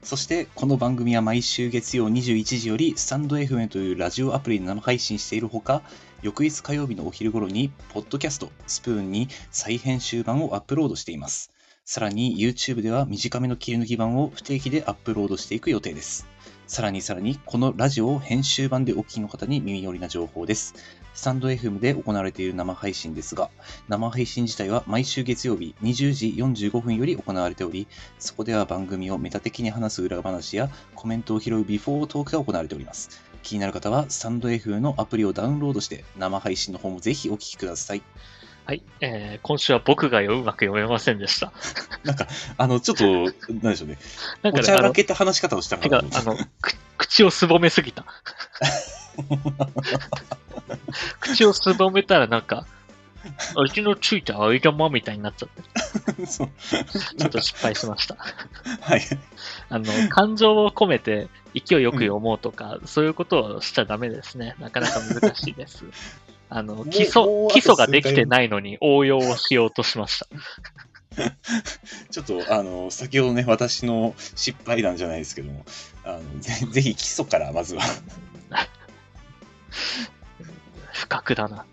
[0.02, 5.82] そして、この番組は毎週月曜21時より、スタンド FM というラジオアプリで生配信しているほか、
[6.22, 11.52] 翌日火曜日のお昼頃に、ポッドキャスト、スプーンに再編集版をアップロードしています。
[11.86, 16.28] さらに、YouTube では短めの切り抜き版を不定期でアップロードしていく予定です。
[16.68, 20.74] さらにさらに、このラジオを編集版でお聞きの方に耳寄りな情報です。
[21.14, 23.52] スタンド FM で行われている生配信ですが、
[23.88, 33.22] 生配信自体は毎週月曜日20時45分より行われており、そこでは番組をメタ的に話す裏話やコメントを拾うビフォートークが行われております。
[33.44, 38.02] 気になる方は、スタンド FM のアプリをダウンロードして、生配信の方もぜひお聞きください。
[38.66, 38.82] はい。
[39.00, 41.54] えー、今週は僕がうまく読めませんでした。
[42.04, 44.00] なんか、あの、ちょっと、なんでしょうね。
[44.42, 48.06] なんかね、おらけた話し方をしたてかあの、く口をすぼめすぎた。
[51.20, 52.66] 口をすぼめたらなんか、
[53.56, 55.50] 味のついたあえ玉みたいになっちゃっ
[56.16, 56.26] て。
[56.28, 56.48] ちょ
[57.28, 58.18] っと失敗しました。
[58.82, 59.02] はい。
[59.70, 64.56] あの、感情を込めて勢いよく読もうとか、そういうことをしちゃダメですね。
[64.60, 65.86] なかなか難しいです。
[66.50, 70.28] あの、う基礎基礎ができてないのに応用をしようとしました。
[72.12, 75.66] ちょっと、あの、先ほどね、私の失敗談じゃないですけども、
[76.04, 77.82] あのぜぜひ基礎からまずは。
[80.92, 81.66] 不覚だな。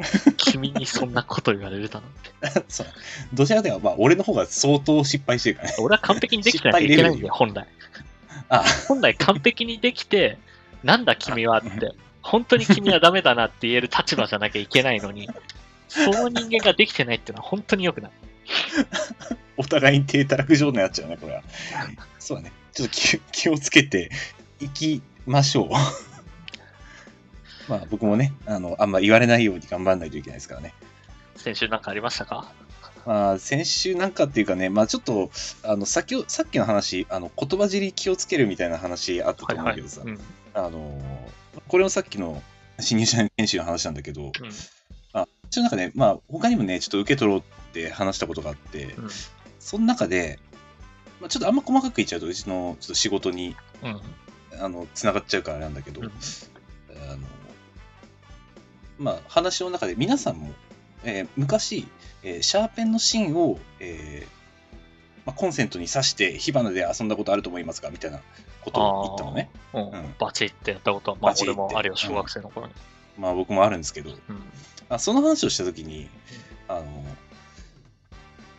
[0.36, 2.64] 君にそんなこと言われるだなんて。
[2.68, 2.86] そう
[3.34, 5.74] どちらかというと、まあ、俺の方が相当失敗してるからね。
[5.78, 7.66] 俺は完璧にできてなきゃいけないんだよ、本来。
[8.48, 10.38] あ、本来完璧にできて、
[10.82, 11.92] なんだ君はって、
[12.22, 15.28] 本当に君はダメだなって言える立場じゃなきゃいけないのに、
[15.88, 18.10] その人間ができてないっていうのは本当に良くない。
[19.56, 21.42] お互いに低たらく状態になっちゃうね、これは。
[22.18, 22.52] そうだね。
[22.72, 24.10] ちょっと気気をつけて
[24.60, 25.70] いきましょう。
[27.70, 30.74] まあ僕もね、あの、あんま言われないように頑張らないといけないですからね。
[31.36, 32.52] 先週なんかありましたか？
[33.06, 35.30] まあ先週なんかっていうかね、まあちょっと、
[35.62, 39.64] あの、さっき、さっきの話、あの、言葉尻気をつけるみたいな話あったとはいはい。
[39.64, 40.20] 思うけどさ、うん。
[40.54, 41.00] あの、
[41.68, 42.42] これもさっきの
[42.78, 44.32] 新入社員研修の話なんだけど、うん。
[45.50, 49.08] 私の中で、まあ他にもね、ちょっと受け取ろうって話したことがあって、うん。
[49.58, 50.38] その中で、
[51.20, 54.00] まあ、ちょっとあんま細かく言っちゃうと、うちのちょっと仕事にうん。
[54.60, 57.18] あの繋がっちゃうからあれなんだけど、うんあの
[58.98, 60.52] まあ、話の中で皆さんも、
[61.04, 61.86] えー昔、
[62.22, 64.39] えーシャーペンの芯を、えー
[65.26, 68.20] まあ、コンセントに挿して火花で遊んだことあると思いますかみたいな
[68.62, 69.50] ことを言ったのね。
[69.72, 72.72] うんうんバチってやったことは、まあ俺もあるよ、小学生の頃に。
[73.18, 74.18] まあ僕もあるんですけど、うん。
[74.88, 76.08] あその話をしたときに、
[76.68, 76.84] あの、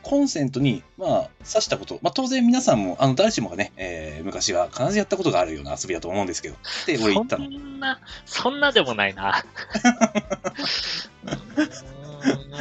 [0.04, 7.52] コンセントに、まあ、挿したこと、まあ当然皆さんも、あの、誰しもがね、えー昔は必ずやったことがあるような遊びだと思うんですけど、って俺言ったのそ。
[7.52, 9.44] んな、そんなでもないな。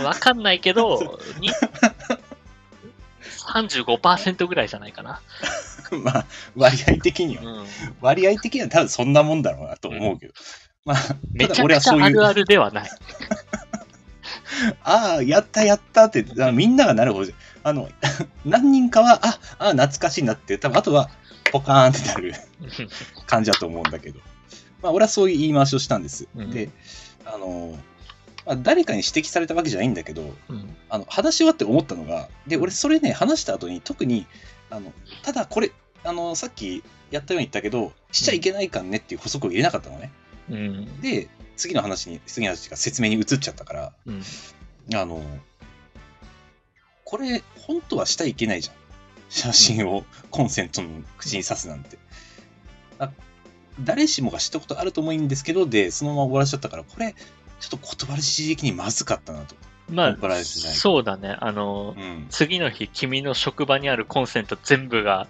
[0.05, 1.51] わかんないけど、に
[3.55, 5.21] 35%ぐらいじゃないかな。
[6.05, 7.67] まあ、割合的には、うん、
[8.01, 10.35] 割合的には多分そんなもんだろうなと思うけど。
[10.85, 10.99] まあ、
[11.33, 12.91] めちゃくちゃはそういう、あるあるではない。
[14.83, 17.33] ああ、やったやったって、みんながなるほど、
[17.63, 17.89] あの、
[18.45, 21.11] 何人かは、あ、あ懐かしいなって、多分あとは、
[21.53, 22.35] ポカーンってなる
[23.27, 24.21] 感じだと思うんだけど。
[24.83, 26.29] まあ、俺はそういう言い回しをしたんです。
[26.35, 26.71] うんで、
[27.25, 27.79] あの、ま
[28.47, 34.27] あ、誰かに指摘されたわけじゃないんだけど、うんあの話し終わって思ったのが、で、俺それね、話した後に特に、
[34.71, 35.73] あの、ただこれ、
[36.05, 40.11] あの、さっきやったように言ったけど、しちゃいけないかんねっていう補足を入れなかったのね。
[40.51, 44.23] うんで、次の話に、次の話が説明に移っちゃったから、うん
[44.95, 45.23] あの、
[47.05, 48.77] これ、本当はしちゃいけないじゃん。
[49.29, 51.99] 写真をコンセントの口に刺すなんて。
[52.99, 53.11] あ
[53.81, 57.15] 誰しもが知ったことあると思うんですけど、で、そのまま終わらしちゃったから、これ、
[57.61, 59.55] ちょっと言葉の指的にまずかったなと。
[59.89, 61.37] まあ、そうだね。
[61.41, 62.27] あの、うん。
[62.31, 65.27] 次の日、君の職場にあるコンセント全部が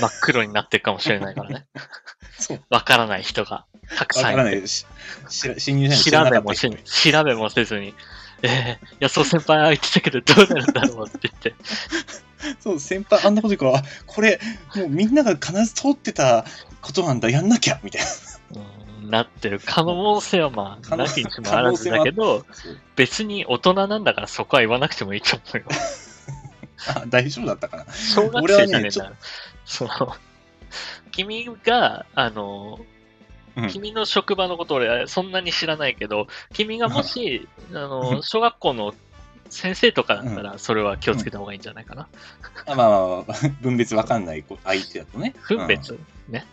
[0.00, 1.66] 真っ黒になってるかもしれないからね。
[2.38, 2.60] そう。
[2.70, 3.66] わからない人が
[3.96, 4.36] たくわさんいて。
[4.36, 4.68] からない。
[4.68, 4.86] し
[5.28, 7.94] 知ら新入社員知らなか調べもし調べもせずに、
[8.42, 11.54] えー、安尾先輩ああ言ってたけどどうなるんだろうって言って。
[12.60, 14.40] そう、先輩あんなこと言うから、あこれ、
[14.74, 16.44] もうみんなが必ず通ってた
[16.80, 18.08] ことなんだ、やんなきゃみたいな。
[19.10, 22.46] うんなってる可能性はまあ、なきにしもあらずだけど、
[22.96, 25.64] 別に大人なんだからそこは言わなくてもいいと思うよ。
[26.94, 27.92] あ大丈夫だったかな。
[27.92, 29.12] 小学生じゃねえん俺だ。
[29.66, 29.88] そう。
[31.10, 38.94] 君が、あの、うん君の職場のこと俺そんなに知らないけど、君がもし、あの、小学校の
[39.50, 42.06] 先生とかだったら、それは気をつけた方がいいんじゃないかな。
[42.66, 43.24] あまあまあまあ、
[43.60, 45.34] 分別わかんない子相手だとね。
[45.48, 46.46] 分別、ね。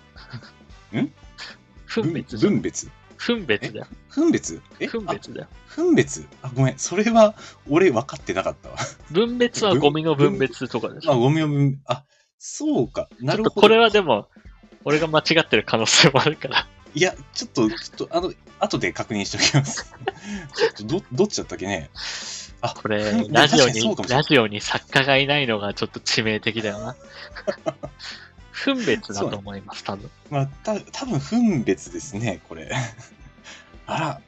[1.87, 2.89] 分別分別？
[3.17, 3.87] 分別だよ。
[4.09, 4.61] 分別？
[4.79, 4.85] え？
[4.85, 5.47] あ分別だよ。
[5.75, 6.25] 分別？
[6.43, 6.77] あ、ごめん。
[6.77, 7.33] それは、
[7.67, 8.77] 俺分かってなかったわ。
[9.09, 11.19] 分別はゴミの分別とかでしあ、ょ。
[11.19, 12.03] ゴミを分、あ、
[12.37, 13.09] そうか。
[13.19, 13.61] なるほど。
[13.61, 14.27] これはでも、
[14.85, 16.67] 俺が間違ってる可能性もあるから。
[16.93, 19.91] いや、ちょっと、ちょっと、あの、後で確認しておきます。
[20.55, 21.89] ちょっと、ど、どっちだったっけね？
[22.61, 26.95] あ、これう、んラジオににラジオに作家がいないのがちょっと致命的だよな。
[28.63, 30.09] 分別だと思います、多分。
[30.29, 32.71] まあ、た、多分分別ですね、これ。
[33.85, 34.21] あら。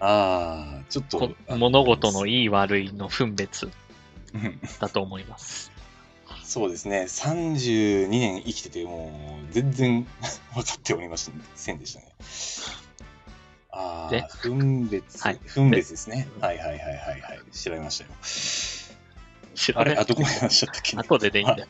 [0.00, 3.70] ああ、ちょっと物事のいい悪いの分別
[4.34, 5.72] うんだと思います。
[6.42, 7.04] そうですね。
[7.04, 10.06] 32年生きてて、もう、全然
[10.52, 12.14] 分かっておりませんでしたね。
[13.70, 16.28] あであ、分別、はい分別ですね。
[16.40, 17.56] はいはいはいはいはい。
[17.56, 18.10] 調べましたよ。
[19.80, 20.06] あれあ、知らない。
[20.06, 21.66] どこまで話しちゃったっけ、ね、後ででいいんだよ。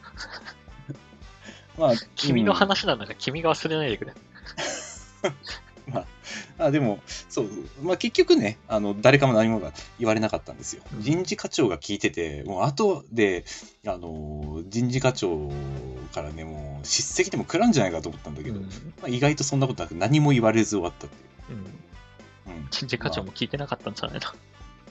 [1.78, 4.14] まあ、君のうん話なんだから君が忘れないでくれ。
[6.56, 7.48] あでも、そう、
[7.82, 10.82] まあ、結局ね、あの誰かも何もが言われなかったんですよ。
[10.94, 13.44] うん人事課長が聞いてて、もう後で、
[13.86, 15.50] あの人事課長
[16.14, 18.64] からね、もう叱責でも食らうんじゃないかと思ったんだけど、うん。
[18.64, 18.70] ま
[19.04, 21.58] あ、意外とそんなことなく何も言われず終わったっていう。
[22.46, 22.54] うん。
[22.56, 24.30] うん、人事課長も聞いてなかったんじゃないの？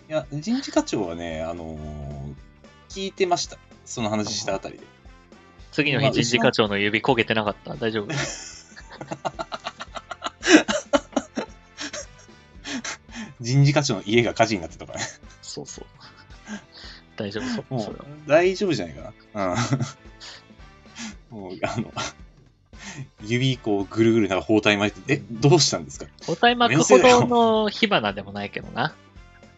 [0.09, 2.35] いや、人事課長はね、あの
[2.89, 3.57] 聞いてました。
[3.85, 4.92] その話したあたりで。
[5.73, 8.07] まあ次の日人事課長の指焦げてなかった大丈夫？
[13.41, 15.05] 人事課長の家が火事になってたからね。
[15.41, 15.85] そうそう。
[17.17, 17.73] 大丈夫そう。
[17.73, 19.53] もそう大丈夫じゃないかな。
[21.31, 21.39] うん。
[21.41, 21.91] もう、あの、
[23.23, 26.05] 指こうぐるぐるなんか包帯巻いて、え、どうしたんですか？
[26.25, 28.95] 包帯巻くほどの火花でもないけどな。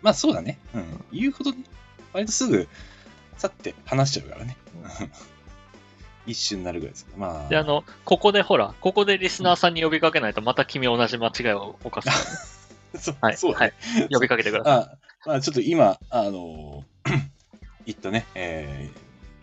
[0.01, 0.57] まあそうだね。
[0.73, 1.05] うん。
[1.11, 1.57] 言うほどね、
[2.13, 2.67] 割とすぐ、
[3.37, 4.57] さって話しちゃうからね。
[6.25, 7.17] 一瞬になるぐらいですから。
[7.17, 7.49] まあ。
[7.49, 12.69] で、あの、ここでほら、ここでリスナーさんに呼びかけないと、また君同じ間違いを犯す。
[12.97, 13.37] そう、はい。
[13.37, 14.07] そうだねはい。
[14.09, 14.73] 呼びかけてください。
[14.73, 16.83] あまあちょっと今、あの
[17.85, 18.89] 言ったね、え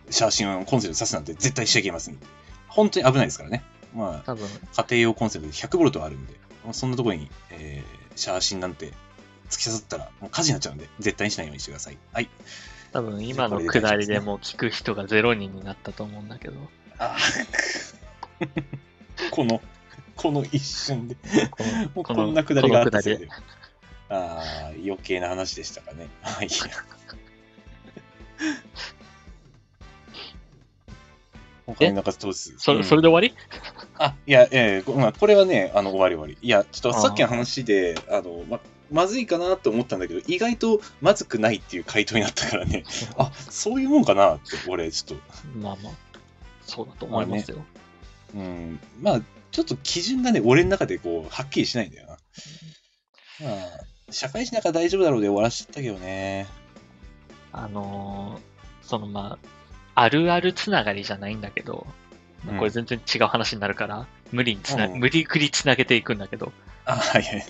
[0.07, 2.19] ー、写真をコンセント挿すなんて絶対しちゃいけません。
[2.67, 3.63] 本当に危ないですからね。
[3.93, 6.33] まあ、多分、家庭用コンセントで100ボルトあるんで、
[6.71, 8.91] そんなところに、えー、シャーシンなんて
[9.49, 11.97] 突き刺さったらもう火事になっちゃうんで、絶対にしないようにしてください。
[12.11, 12.29] はい。
[12.93, 16.53] 多分今のくだりでもう聞く人が0人になったと思うんだけど、
[19.31, 19.61] この、
[20.15, 21.17] この一瞬で、
[21.95, 23.27] もうこんなくだりがあったせいで。
[24.09, 26.07] ああ、余計な話でしたかね。
[26.21, 26.47] はい。
[31.65, 33.33] 他になんかどうですそうんそれで終わり？
[33.97, 36.37] あ、いや、えーまあ、これはね、あの、終わり終わり。
[36.41, 38.59] いや、ちょっとさっきの話で、あの、ま、
[38.93, 42.83] まずいかなと思ったんだけど、意外とまずくないっていう回答になったからね、
[43.17, 45.93] あ、そういうもんかなって、俺、ちょっと、まあまあ、
[46.65, 47.65] そうだと思いますよ。
[48.35, 52.17] うん、まあ、ちょっと基準がね、俺の中でこう、はっきりしないんだよな。
[53.47, 53.55] ま
[54.09, 56.47] あ、社会人だから大丈夫だろうで終わらしちゃったけどね。
[57.51, 58.53] あのー
[58.87, 59.37] そのま
[59.95, 61.87] あ、あるあるつながりじゃないんだけど、
[62.47, 66.51] うんこれ全然違う話になるから、無理につな、うん無理くりつなげていくんだけど、
[66.85, 67.45] あ、はいはい。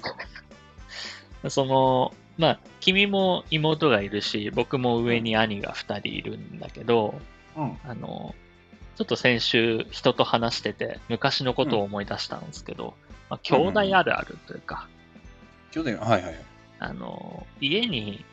[1.50, 7.16] その、まあ、君も妹がいるし、僕も上に兄が2人いるんだけど、
[7.56, 7.78] うん。
[7.84, 8.34] あの、
[8.96, 12.94] ちょっと先週人と話してて、昔のことを思い出したんですけど、
[13.30, 14.88] まあ、兄弟あるあるというか、
[15.72, 16.36] 去年、はいはいはい。
[16.80, 18.24] あの、家に、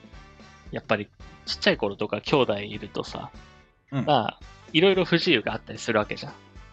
[0.70, 1.08] やっぱり
[1.46, 3.30] ちっちゃい頃とか兄弟いるとさ、
[3.90, 4.40] うんまあ、
[4.72, 6.32] いろいろ不自由があったりするわけじゃん。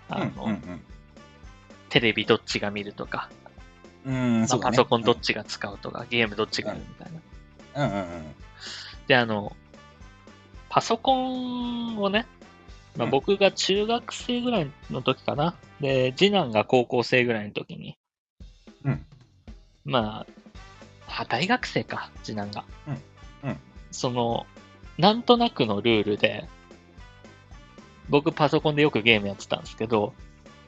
[0.10, 0.82] あの、うんうん
[1.90, 3.30] テレビどっちが見るとか、
[4.06, 4.14] うん。
[4.14, 4.58] うん、まあ。
[4.60, 7.14] パソコンどっちが使うとか、ゲームどっちがやるみたい
[7.76, 7.86] な。
[7.86, 8.36] うんうんうん。
[9.08, 9.56] で、あの、
[10.70, 12.26] パソコンをね、
[12.96, 15.56] まあ、うん僕が中学生ぐらいの時かな。
[15.80, 17.98] で、次男が高校生ぐらいの時に、
[18.84, 19.06] うん
[19.86, 20.26] ま
[21.08, 22.66] あ、あ大学生か、次男が。
[22.88, 23.60] うんうん
[23.92, 24.46] その、
[24.98, 26.48] なんとなくのルールで、
[28.10, 30.14] 僕パソコンでよくゲームやってたんですけど、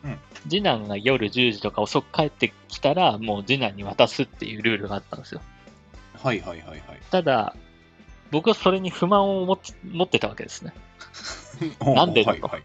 [0.04, 5.42] うん次男が夜10時とか遅く帰ってきたら、もう次男に渡すっていうルールがあったんですよ。
[6.14, 6.82] はいはいはいはい。
[7.12, 7.56] ただ、
[8.32, 10.74] 僕はそれに不満を持ってたわけですね。
[11.82, 12.64] なんではいはい。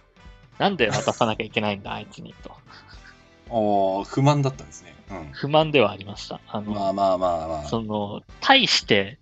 [0.59, 2.53] なんで渡さなきゃいけないんだ、あいつにと。
[2.53, 4.95] ああ、不満だったんですね。
[5.11, 5.31] うん。
[5.33, 6.41] 不満ではありました。
[6.47, 7.65] あの、まあまあまあまあ。
[7.65, 9.19] その、対して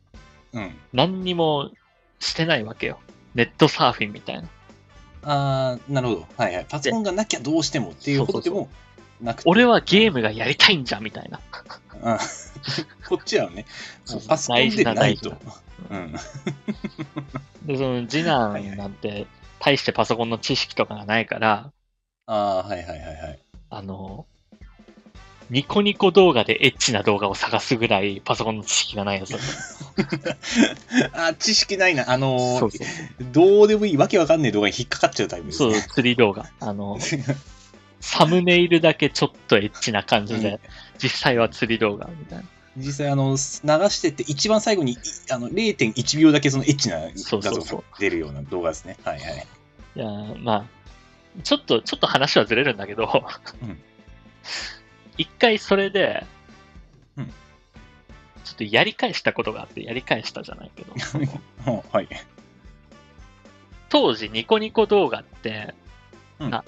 [0.53, 0.77] うん。
[0.93, 1.71] 何にも
[2.21, 2.99] してないわけよ。
[3.35, 4.49] ネットサーフィンみたいな。
[5.25, 6.27] ああ、なるほど。
[6.37, 6.67] はいはい。
[6.69, 8.69] パソコンがなきゃどうしてもっていうことでも
[9.21, 9.51] なくて。
[9.51, 11.41] 俺はゲームがやりたいんじゃん、みたいな。
[12.03, 12.19] うん
[13.09, 13.67] こっちはね、
[14.29, 15.37] パソコンでないと。
[15.91, 16.13] うん。
[17.67, 19.27] で、その次男なんて、
[19.59, 21.73] 大してパソコンの知識とかがないから、
[22.27, 23.43] ああ、はいはいはいはい。
[23.71, 24.27] あの、
[25.53, 29.41] ニコニコ動画でエッチな動画を探すぐらいパソコンの知識がないやつだっ
[31.13, 31.13] た。
[31.29, 32.11] あ、知識ないな。
[32.11, 32.87] あのーそうそう。
[33.21, 35.87] どうでもいい、わけわかんない動画に引っかかっちゃうタイプですそう、ね。
[35.93, 36.51] 釣り動画。
[36.59, 36.99] あの、
[38.01, 40.59] サムネイルだけちょっとエッチな感じで、
[40.97, 42.45] 実際は釣り動画みたいな。
[42.79, 44.99] 実際、あの、流してって、一番最後にい
[45.29, 48.97] あの0.1秒だけそのエッチな画像が出るような動画ですね。
[49.05, 49.47] はいはい。
[49.97, 50.65] いやーまあ、
[51.43, 53.23] ちょっと、ちょっと話はずれるんだけど、
[53.61, 53.79] うん
[55.19, 56.25] 一回それで、
[57.17, 57.33] うん
[58.45, 60.93] ちょっとやり返したことがあって、やり返したじゃないけど、
[61.65, 62.09] は はい。
[63.89, 65.75] 当時ニコニコ動画って、
[66.41, 66.65] うんな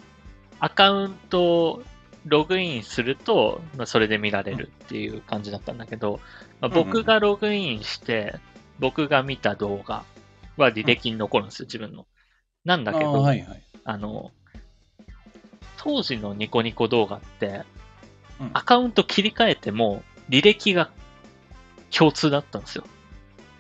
[0.61, 1.83] アカウントを
[2.27, 6.21] ログインすると、まあ、それで見られるっていう感じだったんだけど、
[6.61, 8.37] まあ、僕がログインして、
[8.79, 10.05] 僕が見た動画
[10.57, 12.07] は履歴に残るんですよ、自分の。
[12.65, 13.63] なんだけあど、ーはいはい。
[13.85, 14.31] あの、
[15.77, 17.63] 当時のニコニコ動画って、
[18.41, 20.91] うんアカウント切り替えても履歴が
[21.91, 22.85] 共通だったんですよ。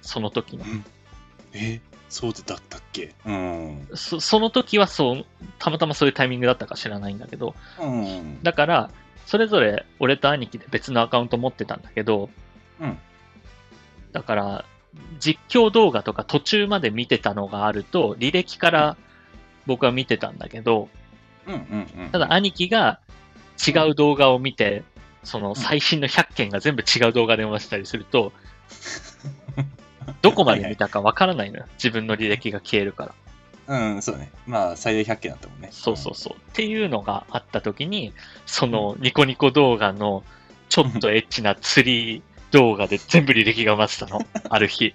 [0.02, 0.64] その時の。
[1.52, 3.14] えそうだったっけ？
[3.26, 3.88] うん。
[3.94, 5.26] そその時はそう、
[5.58, 8.42] たまたまそういうタイミングだったか知らないんだけど、うん。
[8.42, 8.90] だから、
[9.26, 12.30] それぞれ俺と兄貴で別のアカウント持ってたんだけど、
[12.80, 12.98] うん
[14.12, 14.64] だから、
[15.18, 18.96] 実況動画とか途中まで見てたのがあると、履歴から
[19.66, 20.88] 僕は見てたんだけど、
[21.46, 22.10] うんうんうん。
[22.10, 23.00] ただ兄貴が
[23.66, 24.84] 違う動画を見て、
[25.22, 28.32] その最新の100件が全部違う動画で回したりすると、
[30.22, 31.66] どこまで見たかわからないのよ。
[31.74, 33.14] 自分の履歴が消えるから。
[33.66, 34.30] うん、そうね。
[34.46, 35.68] まあ、最大100件だったもんね。
[35.70, 36.34] そうそうそう。
[36.34, 38.12] っていうのがあった時に、
[38.44, 40.22] そのニコニコ動画の
[40.68, 44.20] ちょっとエッチな釣り動画で全部履歴が埋まってたの。
[44.50, 44.94] ある日。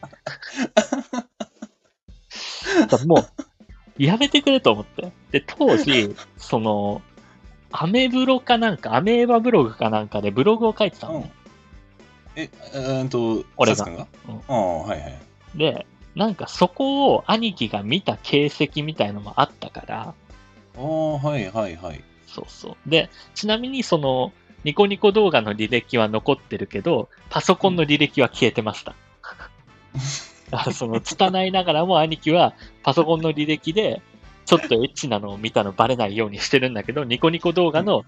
[2.79, 3.25] だからも
[3.97, 5.11] う、やめてくれと思って。
[5.31, 7.01] で、当時、その、
[7.71, 11.31] アメブロかなんか、アメーバブログかなんかでブログを書いてたのね。
[12.35, 14.07] え、うーんと、俺がサツくんが？
[14.27, 15.19] うんああ、はいはい。
[15.55, 20.13] で、なんかそこを兄貴が見た形跡みたいのもあったから、
[20.77, 22.03] ああ、はいはいはい。
[22.27, 22.89] そうそう。
[22.89, 24.31] で、ちなみにその、
[24.63, 28.93] ニコニコ動画の履歴は残ってるけど、パソコンの履歴は消えてました。
[30.51, 32.53] だからその、 拙いながらも兄貴は
[32.83, 34.01] パソコンの履歴で、
[34.49, 38.03] ちょっとエッチなのを見たのバレないようにしてるんだけど、ニコニコ動画の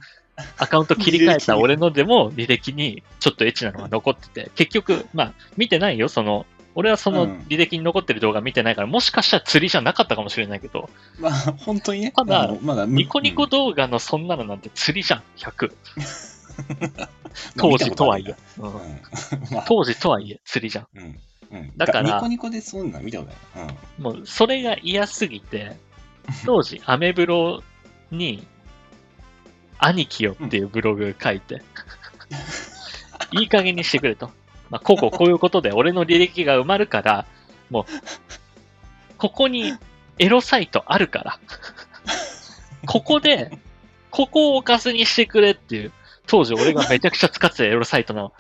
[0.57, 10.89] アカウント切り替えた俺のでも履歴にちょっとエッチなのが残ってて、結局、まあ、見てないよ、その、俺はそのうん履歴に残ってる動画見てないから、もしかしたら釣りじゃなかったかもしれないけど、
[11.19, 12.11] まあ、本当にね。
[12.11, 15.71] ただまだ、ニコニコうん動画のそんなのなんて釣りじゃん、100。
[16.97, 17.09] まあ
[17.55, 18.35] 当時とはいえ。
[18.57, 18.71] 見うん
[19.67, 20.87] 当時とはいえ、釣りじゃん。
[20.95, 21.19] うん。
[21.51, 21.71] うん。
[21.77, 23.67] だからニコニコでそんなん見たことない。
[23.99, 24.03] うん。
[24.03, 25.77] もう、それが嫌すぎて、
[26.45, 27.63] 当時、アメブロ
[28.11, 28.45] に、
[29.79, 31.61] 兄貴よっていうブログ書いて、
[33.31, 34.31] いい加減にしてくれと。
[34.69, 37.25] まあ、こうこうこういうことで俺の履歴が埋まるから、
[37.69, 39.73] もう、ここに
[40.19, 41.39] エロサイトあるから、
[42.85, 43.57] ここで、
[44.09, 45.91] ここをおかずにしてくれっていう、
[46.27, 48.33] 当時俺がめちゃくちゃ使ってたエロサイトの、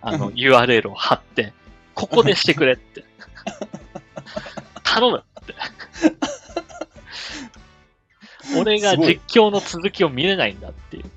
[0.00, 1.52] あの、URL を貼って、
[1.94, 3.04] ここでしてくれって。
[4.82, 5.54] 頼むって。
[8.56, 11.04] 俺が実況の続きを見れないんだっていう。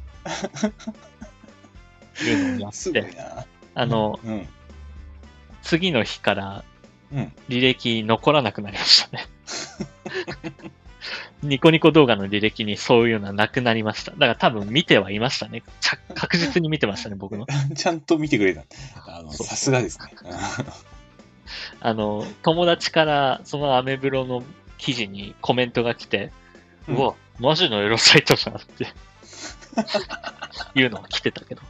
[2.25, 3.13] いうのをやって。
[3.75, 4.47] あの、うん。
[5.61, 6.63] 次の日から
[7.11, 7.31] うん。
[7.49, 9.25] 履歴残らなくなりましたね。
[11.41, 14.11] ニコニコ動画の履歴にそういうのはなくなりました。
[14.11, 15.63] だから多分見てはいましたね。
[16.13, 17.47] 確実に見てましたね、僕の。
[17.75, 18.63] ちゃんと見てくれた。
[19.31, 20.13] さすがですね。
[21.79, 24.43] あの、友達からそのアメブロの
[24.77, 26.31] 記事にコメントが来て、
[26.87, 28.87] ううんわ、マジのエロサイトじゃんって
[30.75, 31.61] いうのが来てたけど。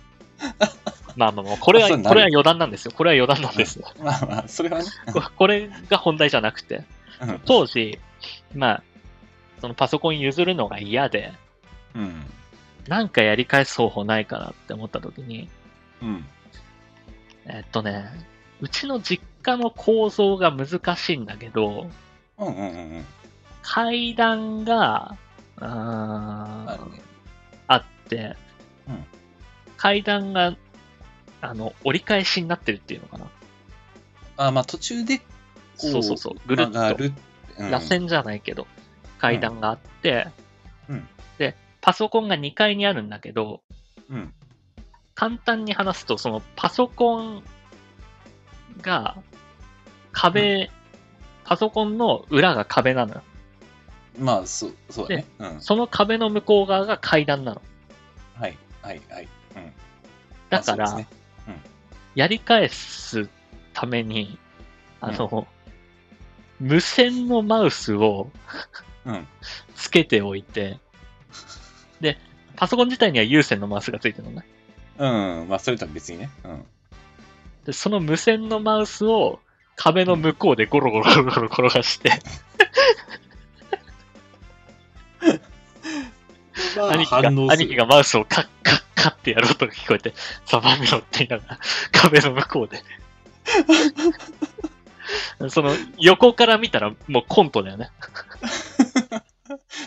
[1.16, 2.92] まあまあまあ、これは、これは余談なんですよ。
[2.96, 3.88] これは余談なんですよ。
[4.02, 4.86] まあまあ、それはね。
[5.12, 6.84] ここれが本題じゃなくて、
[7.22, 8.00] うん当時、
[8.56, 8.84] まあ、
[9.60, 11.34] そのパソコン譲るのが嫌で、
[11.94, 12.26] うん。
[12.88, 15.50] なんかやり返す方法ないかなって思った時に、
[16.02, 16.26] うん。
[17.46, 18.06] えっとね、
[18.62, 21.90] うちの実家の構造が難しいんだけど、
[22.38, 23.06] うんうんうんうん。
[23.72, 25.16] 階段が、
[25.60, 27.02] あーあるね。
[27.68, 28.36] あって、
[28.88, 29.06] うん
[29.78, 30.58] 階段が、
[31.40, 33.28] あの、折り返しになってるっていうのかな。
[34.38, 35.24] あ、まあ途中で、こ
[35.78, 36.34] そうそうそう。
[36.48, 36.98] ぐるっと、ん螺
[37.80, 38.66] 旋じゃないけど、
[39.20, 40.28] 階段があって、
[40.90, 41.08] うん
[41.38, 43.62] で、パソコンが2階にあるんだけど、
[44.10, 44.34] うん。
[45.14, 47.44] 簡単に話すと、そのパソコン
[48.82, 49.16] が
[50.12, 50.72] 壁、
[51.44, 53.22] パソコンの裏が壁なのよ。
[54.20, 55.26] まあ、そう、そうだね。
[55.40, 55.62] うん。
[55.62, 57.62] その壁の向こう側が階段なの。
[58.36, 59.28] はい、はい、はい。
[59.56, 59.74] うん。
[60.50, 61.20] だから、あそうですね
[62.16, 63.30] やり返す
[63.74, 64.38] ために、
[65.00, 65.48] あの、
[66.60, 68.30] 無線のマウスを
[69.06, 69.28] うん。
[69.76, 70.78] つけておいて、
[72.02, 72.18] で、
[72.58, 74.46] パソコン自体には有線のマウスがついてるのね。
[74.98, 75.48] うん。
[75.48, 76.30] まあ、それとは別にね。
[76.44, 76.66] うん。
[77.66, 79.40] で、その無線のマウスを
[79.76, 82.12] 壁の向こうでゴロゴロゴロゴロ転がして、
[86.78, 90.14] まあ兄貴兄貴がマウスをカッカッカッってやる音が聞こえて、
[90.46, 91.60] サバ見ろって言いながら、
[91.92, 92.84] 壁の向こうで。
[95.50, 97.90] その、横から見たらもうコントだよね。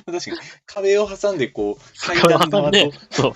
[0.06, 3.34] 確かに、壁を挟んで、こう、階段側と、そう。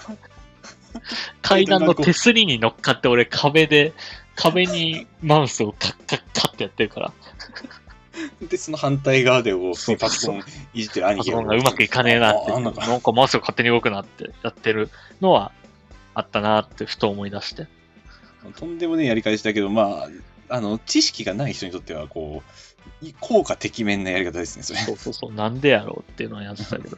[1.43, 3.93] 階段の手すりに乗っかって俺壁で、
[4.35, 7.13] 壁にマウスをカッカッカッってやってるから、
[8.49, 10.43] で、その反対側で、こう、パソコン
[10.75, 14.91] いじってる兄パ貴がソコンがうまくいかねえなって、なんんかかマウスが勝手に動くなってやってる
[15.21, 15.53] のは
[16.15, 17.67] あったなってふと思い出して。
[18.57, 20.07] とんでもねえやり返しだけど、ま
[20.49, 22.43] あ、あの、知識がない人にとっては、こ
[23.03, 24.79] う、い効果てきめんなやり方ですね、それ。
[24.81, 26.97] そうそうそう、なんでやろうっていうのはやってたけど。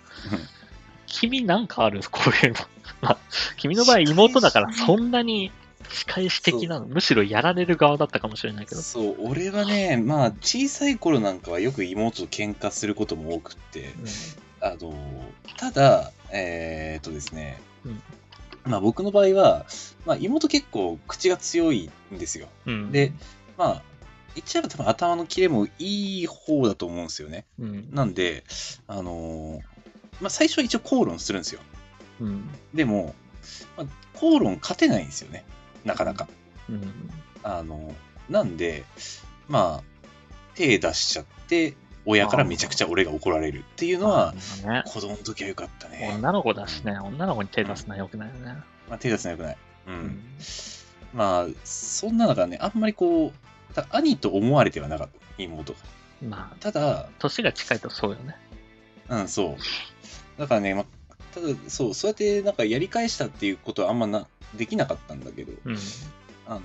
[1.07, 2.03] 君なんかある？
[2.11, 2.59] こういうの。
[3.01, 3.19] まあ、
[3.57, 5.51] 君の場合妹だからそんなに
[5.91, 6.87] 仕返し的なの？
[6.87, 8.83] むしろやられる側だったかもしれないけど。
[8.83, 13.91] そう、俺はね、まあ、小さい頃なんかはよく妹と喧嘩することも多くって、
[14.61, 14.95] あの、
[15.57, 18.03] ただ、えーっとですね、うん
[18.65, 19.65] まあ僕の場合は、
[20.05, 22.49] まあ妹結構口が強いんですよ。
[22.67, 22.75] うん。
[22.75, 23.13] うん、で、
[23.57, 23.83] まあ、
[24.35, 27.47] 言っちゃえば多分頭のキレもいい方だと思うんですよね。
[27.59, 27.89] うん。
[27.93, 28.45] なんで、
[28.87, 29.61] あのー
[30.21, 31.61] まあ最初は一応口論するんですよ。
[32.21, 32.51] うん。
[32.75, 33.15] でも、
[33.77, 33.87] まあ、
[34.19, 35.45] 口論勝てないんですよね。
[35.89, 36.29] なかなか。
[36.69, 37.11] うん。
[37.43, 37.95] あの、
[38.29, 38.85] なんで、
[39.49, 40.05] まあ、
[40.55, 41.75] 手出しちゃって、
[42.07, 44.35] 親からめちゃくちゃ俺が怒られるっていうのは、
[44.87, 46.11] 子供の時は良かったね。
[46.15, 48.57] 女の子だしね、女の子に手出すのは良くないよね。
[48.89, 49.57] まあ、手出すのは良くない。
[49.89, 49.91] う。。
[49.91, 50.21] うん
[51.15, 55.79] まあ、そんな中ね、あんまりこう、た兄と思われてはなかった、妹が。
[56.23, 58.37] まあ、ただ、年が近いとそうよね。
[59.09, 60.41] うん、そう。
[60.41, 65.79] だからね、まあ、ただ、そう、そうやってなんかやり返したっていうことはあんまな、できなかったんだけど、うん。
[66.47, 66.63] あの、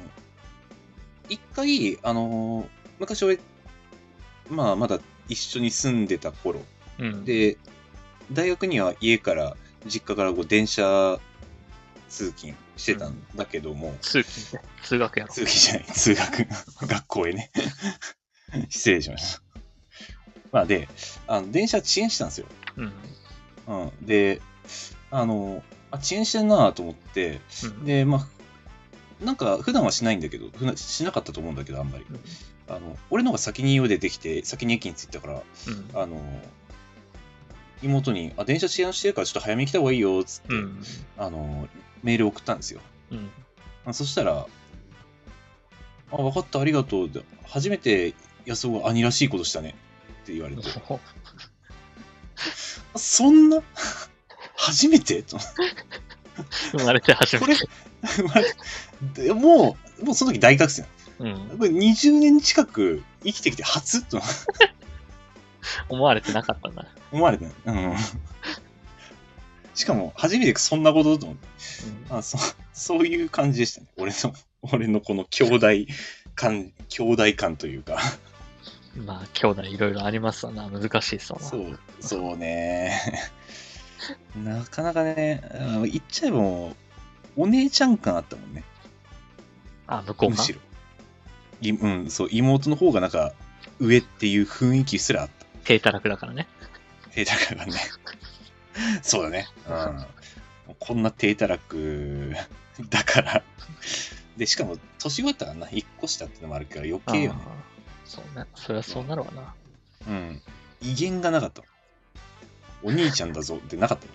[1.30, 2.68] 一回、あの、
[3.00, 3.40] 昔俺、
[4.50, 6.62] まあ、まだ一緒に住んでた頃、
[7.00, 7.26] うん。
[7.26, 7.58] で、
[8.32, 9.56] 大学には家から、
[9.86, 11.20] 実家からこう電車
[12.10, 15.34] 通勤してたんだけども、通勤で、通学やろ。
[15.34, 16.48] 通勤じゃない、通学、
[16.88, 17.52] 学校へね。
[18.70, 19.42] 失礼しました。
[20.52, 20.88] まあで、
[21.28, 22.48] あの電車遅延したんですよ。
[22.78, 22.94] うん。
[23.68, 24.06] うん。
[24.06, 24.42] で、
[25.10, 25.64] あの、
[25.94, 27.86] あ、遅延してんなと思って、うん。
[27.86, 28.18] で、ま
[29.22, 32.06] あ、なんか普段はしないんだけど、ふなしなかったと思うんだけど、あんまり。
[32.68, 35.90] あの、俺の方が先に家出てきて、先に駅に着いたから、うん。
[35.94, 36.20] あの、
[37.84, 40.84] 妹に、あ、電車遅延してるからちょっと早めに来た方がいいよ、つって、うん。
[41.18, 41.68] あの、
[42.02, 42.82] メール送ったんですよ。
[43.12, 43.30] うん。
[43.86, 44.48] あそしたら、
[46.12, 47.10] あ、分かった、ありがとう。
[47.10, 48.16] で初めて
[48.46, 49.76] 安尾が兄らしいことしたね。
[50.24, 50.64] って言われて、
[52.94, 53.62] あそんな？
[54.56, 55.24] 初めて？
[55.24, 55.38] と
[56.78, 57.60] 生まれて初これめ
[59.14, 60.88] て。、で もう、もうその時大学生な
[61.20, 61.40] うんの。
[61.40, 64.04] やっぱり20年近く生きてきて初？
[64.04, 64.22] と
[65.90, 66.86] 思われてなかったんだ。
[67.12, 67.54] 思われてない。
[67.66, 67.96] うん。
[69.76, 71.48] しかも、初めてそんなことと思って。
[72.10, 72.38] うんあそ
[72.74, 73.88] そういう感じでしたね。
[73.98, 74.34] 俺の、
[74.64, 75.68] 俺のこの兄弟
[76.36, 78.00] 感、兄弟感というか。
[78.96, 80.70] まあ、兄弟いろいろありますわな。
[80.70, 81.50] 難しいそうな。
[81.50, 83.00] そう、そうね。
[84.36, 85.42] なかなかね、
[85.84, 86.76] 言っちゃえばも
[87.38, 88.64] う、お姉ちゃん感あったもんね。
[89.88, 90.60] あ、向こうがむしろ。
[91.62, 93.34] いうん、そう、妹の方がなんか、
[93.80, 95.46] 上っていう雰囲気すらあった。
[95.64, 96.48] 低たらくだからね。
[97.12, 97.74] 低たらくがね。
[99.02, 99.48] そうだね。
[99.68, 100.76] うん。
[100.80, 102.34] こんな低たらく
[102.90, 103.44] だから。
[104.38, 107.42] で、しかも、年上だったからな、1個下ってのもあるから余計よね。
[108.06, 108.46] そうね。
[108.56, 109.54] そりゃそうなるわな。
[110.08, 110.42] うん。
[110.82, 111.64] 威厳がなかった。
[112.84, 114.12] お兄ちゃんだぞってなかったよ。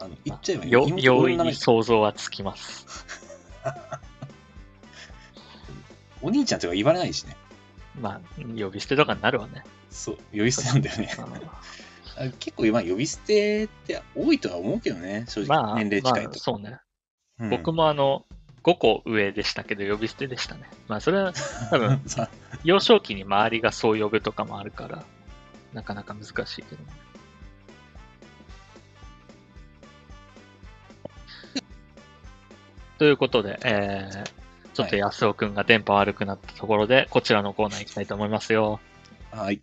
[0.00, 2.86] あの、言っちゃえばよ妹容易に想像はつきます。
[6.22, 7.36] お兄ちゃんとか言われないしね。
[8.00, 8.20] まあ、
[8.58, 9.64] 呼び捨てとかになるわね。
[9.90, 11.10] そう、呼び捨てなんだよね。
[12.38, 15.48] 結構、まあ、呼び捨てって多いとは思うけどね、正直。
[15.48, 16.28] まあ、年齢近いと。
[16.28, 16.78] まあ、そうね。
[17.40, 18.26] うん僕もあの、
[18.62, 20.70] 5個上でしたけど、呼び捨てでしたね。
[20.88, 21.32] まあ、それは
[21.70, 22.30] 多分、 さ
[22.62, 25.04] 幼少期に周りがそう呼ぶとかもあるから、
[25.72, 26.88] なかなか難しいけどね。
[32.98, 38.80] ということで、えー、ちょっと安尾くんが電波悪くなったところで、こちらのコーナー行きたいと思いますよ。
[39.32, 39.60] はい。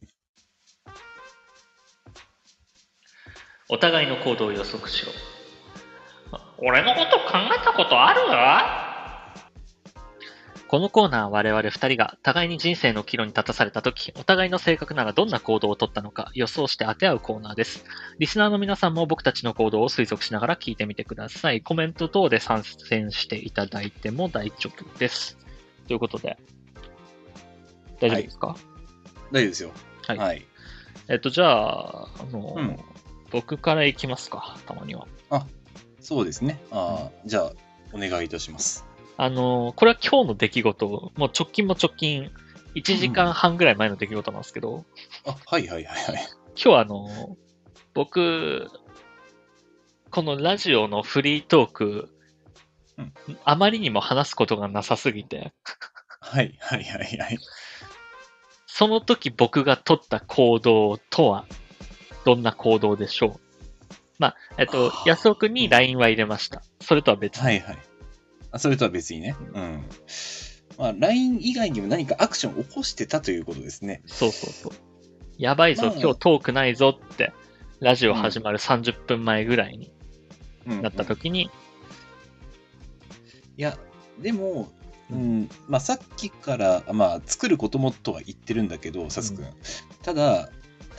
[3.69, 5.11] お互いの行動を予測しろ。
[6.31, 8.90] まあ俺のこと考えたことある？
[10.71, 17.83] このコーナーは我々二人が互いに人生の岐路に立たされた時、お互いの性格ならどんな行動をとったのか予想して当て合うコーナーです。
[18.19, 21.59] リスナーの皆さんも僕たちの行動を推測しながら聞いてみてください。
[21.59, 25.37] コメント等で参戦していただいても大丈夫です。
[25.89, 26.37] ということで、
[27.99, 28.55] 大丈夫ですか、
[29.29, 29.71] 大丈夫ですよ。
[30.07, 30.45] はいはい。
[31.09, 32.79] えっと、じゃあ、あの、うん
[33.29, 35.05] 僕から行きますか、たまには。
[35.99, 36.61] そうですね。
[36.71, 37.51] ああ、じゃあ、
[37.91, 38.85] お願いいたします。
[39.23, 42.31] あの、これは今日の出来事、もう直近も直近、
[42.73, 44.83] 1時間半ぐらい前の出来事なんですけど、
[45.27, 46.27] あ、はいはいはいはい。
[46.55, 47.37] 今日はあの、
[47.93, 48.71] 僕、
[50.09, 52.09] このラジオのフリートーク、
[52.97, 53.13] うん
[53.45, 55.53] あまりにも話すことがなさすぎて、
[56.19, 57.37] はいはいはいはい。
[58.65, 61.45] その時僕が取った行動とは、
[62.25, 63.39] どんな行動でしょう？
[64.17, 66.63] まあ、えっと安尾くんに LINE は入れました。
[66.79, 67.43] それとは別に。
[67.43, 67.77] はいはい。
[68.51, 69.35] あそれとは別にね。
[69.53, 69.83] うん。
[70.77, 74.01] まあ、LINE 以外にも何かアクションを起こしてたということですね。
[74.05, 74.71] そうそうそう。
[75.37, 77.33] やばいぞ、まあ今日トークないぞって、
[77.79, 79.91] ラジオ始まる30分前ぐらいに
[80.67, 81.49] うんなった時に、
[83.57, 83.77] いや、
[84.19, 84.71] でも、
[85.09, 89.45] うん、まあさっきから、まあ作ることもとは言ってるんだけど、サス君。
[90.03, 90.49] ただ、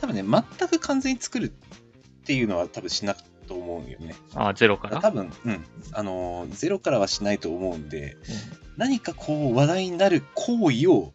[0.00, 3.22] 多分ね、全く完全に作るっていうのは多分しなく
[3.52, 4.14] と思うよね。
[4.34, 5.00] あーゼロから？
[5.00, 5.64] 多分、うん。
[5.92, 8.18] あのーゼロからはしないと思うんで、うん
[8.78, 11.12] 何かこう話題になる行為を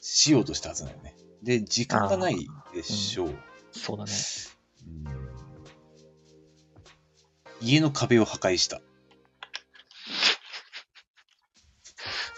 [0.00, 1.14] しようとしたはずだよね。
[1.44, 3.34] で、時間がないでしょう。
[3.70, 4.12] そうだね。
[4.88, 5.26] うん
[7.62, 8.82] 家の壁を破壊した。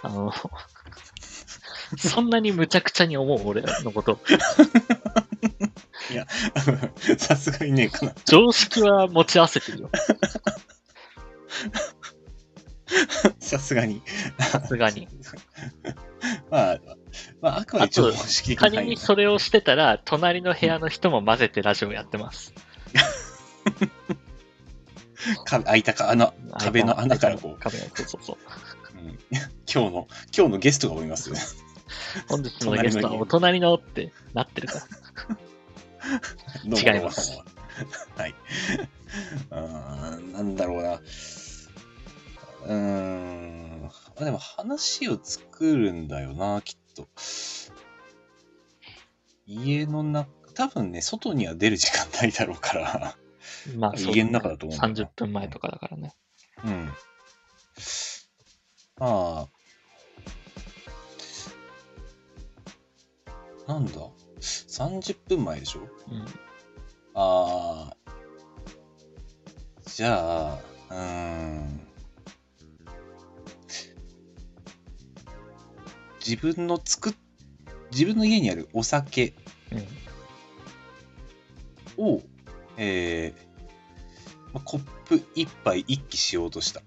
[0.02, 0.32] あの、
[1.98, 4.20] そんなに無茶苦茶に思う俺のこと。
[7.18, 8.14] さすがにねえかな。
[8.24, 9.90] 常識は持ち合わせてるよ。
[13.40, 14.02] さすがに。
[14.38, 15.08] さすがに。
[16.50, 16.78] まあ、
[17.40, 22.52] まあ、あくまで常識的仮にそれをしてたら、隣の部屋の人も混ぜてラジオやってます。
[25.44, 28.36] か開いたか穴、壁の穴からこう、壁のそうそうそう。
[29.02, 29.18] うん
[29.70, 31.30] 今日の、今日のゲストがおります。
[32.28, 34.74] 本日のゲストはお隣のってなってるか
[35.28, 35.36] ら。
[36.64, 37.38] 違います。
[38.16, 38.34] はい。
[39.50, 40.94] うーん、なんだろうな。
[40.94, 43.90] うーん。
[44.16, 47.08] あでも話を作るんだよな、きっと。
[49.46, 53.16] 家の中、多分ね、外には出る時間ないだろうから。
[53.76, 56.14] まあ、家の中だと思うんだよな30分前とかだからね。
[56.64, 56.92] うん。
[58.98, 59.48] ま
[63.68, 63.92] あ、なんだ？
[64.68, 65.80] ?30 分前でしょ？
[66.10, 66.24] うん。
[67.14, 67.96] ああ。
[69.86, 70.58] じゃあ、
[70.90, 71.80] うーん。
[76.24, 77.14] 自分の作っ、
[77.90, 79.34] 自分の家にあるお酒
[81.98, 82.04] うん。
[82.04, 82.22] を、
[82.76, 83.48] えー
[84.52, 86.82] まあコップ一杯一気しようとした。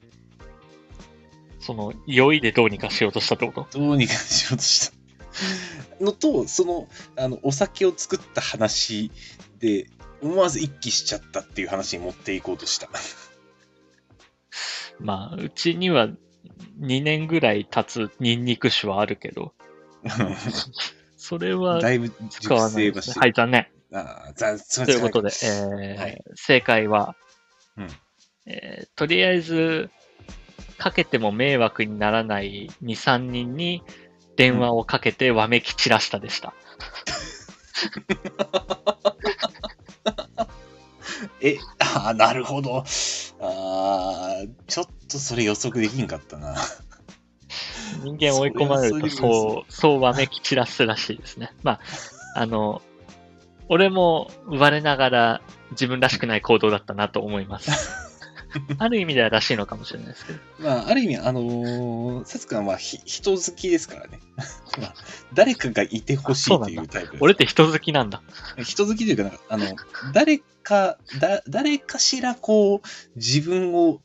[1.60, 3.78] その、酔いでどうにかしようとしたってこと？
[3.80, 5.01] どうにかしようとした。
[6.00, 9.12] のと、その、あの、お酒を作った話
[9.60, 9.88] で、
[10.22, 12.90] 思わず一気しちゃったっていう話に持っていこうとした。
[15.00, 16.10] まあ、うちには
[16.80, 19.54] 2年ぐらい経つニンニク酒はあるけど、
[21.18, 23.68] それはだいぶ使熟わないはい、残念。
[23.94, 24.86] ああ、ざすみません。
[24.86, 27.16] ということで、えーはい正解は、
[27.78, 27.88] うん
[28.46, 29.90] えーとりあえず、
[30.78, 33.84] かけても迷惑にならない2、3人に
[34.36, 36.54] 電話をかけてわめき散らしたでした。
[41.42, 42.78] え、ああ、なるほど。
[42.80, 42.84] あ
[43.40, 46.56] あ、ちょっとそれ予測できんかったな。
[48.04, 51.54] 人間追い込まれるとそれはそうそう、そうわめき散らすらしいですね。
[51.64, 51.80] まあ、
[52.36, 52.82] あの、
[53.68, 57.72] 俺も我ながら自分らしくない行動だったなと思います。
[58.80, 60.40] ある意味ではらしいのかもしれないですけど。
[60.60, 64.20] まあ、ある意味、あのー、サツくんはまあ、ひ人好きですからね。
[64.80, 64.96] まあ、
[65.34, 68.22] 誰かがいてほしいっていうタイプ俺って人好きなんだ。
[68.64, 69.66] 人好きというか、なんかあの、
[70.14, 74.02] 誰か、だ、誰かしらこう、自分を、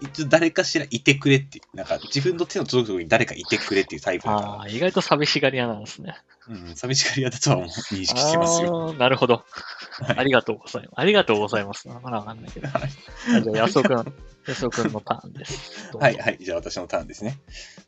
[0.00, 6.16] 一応誰かしらいてくれっていう、なんか自分の手の届くところに誰かいてくれっていうタイプだかああ、意外と寂しがり屋なんですね。
[6.48, 8.92] ら、うん、寂しがり屋だとはもう認識してますよ。
[8.94, 9.34] なるほど。
[9.34, 10.92] はいありがとうございます。
[10.96, 11.88] ありがとうございます。
[11.88, 12.68] まだわかんないけど。
[12.68, 12.90] はい
[13.36, 14.14] あじゃあ、安尾くん、
[14.46, 15.96] 安尾くんのターンです。
[15.96, 16.38] はい、はい。
[16.40, 17.38] じゃあ私のターンですね。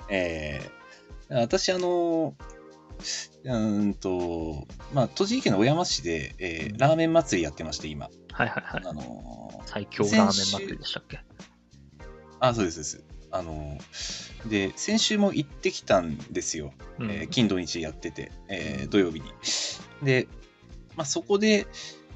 [0.09, 2.35] えー、私、あの
[3.45, 8.09] うーんと、まあ、栃木県の小山市で、えーラーメン祭りやってまして、今。
[8.33, 8.83] はいはいはい。
[8.85, 11.21] あの最強ラーメン祭りでしたっけ？
[12.41, 13.05] あ、そうです、そうです。
[13.31, 13.79] あの、
[14.47, 16.73] で、先週も行ってきたんですよ。
[16.99, 19.33] うんえー金土日やってて、えー土曜日に。
[20.03, 20.29] で、
[20.97, 21.67] まあ、そこで、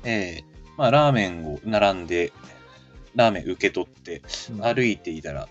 [0.05, 0.45] えー
[0.77, 2.33] まあ、ラーメンを並んで、
[3.15, 5.49] ラーメン受け取って、うん歩いていたら、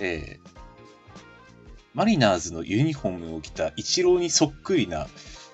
[0.00, 0.54] えー
[1.92, 5.06] マリナーズのユニフォームを着たイチローにそっくりな、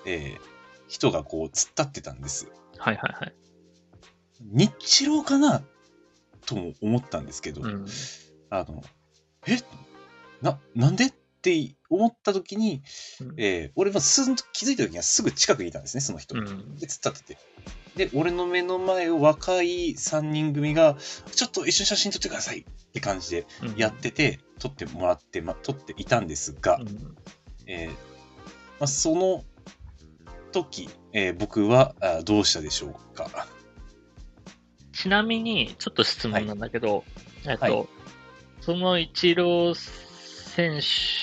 [0.05, 0.51] えー
[0.87, 2.47] 人がこう突っ立ってたんです。
[2.77, 3.33] はいはいはい。
[4.41, 5.63] 日チローかな？
[6.45, 7.85] とも思ったんですけど、うん。
[8.51, 8.83] あの、
[9.47, 9.57] え？
[10.41, 11.05] な、なんで？
[11.05, 12.83] って思った時に、
[13.21, 13.33] うん。
[13.37, 16.37] えー俺もすんと気づいた時にはすぐ近くにいたんですね、その人。
[16.37, 16.75] うん。
[16.77, 17.37] で、突っ立ってて。
[17.95, 20.97] で、俺の目の前を若い3人組が、
[21.33, 23.75] ちょっと一緒に写真撮ってくださいって感じでうん。
[23.77, 27.15] やってて、撮ってもらって、ま、撮っていたんですが、うん。
[27.65, 27.95] えーま
[28.81, 29.43] あ、その
[30.51, 33.47] 時、えー僕はあどうしたでしょうか？
[34.93, 37.03] ちなみに、ちょっと質問なんだけど、
[37.47, 37.87] えっと、はい
[38.61, 40.79] そのイチロー選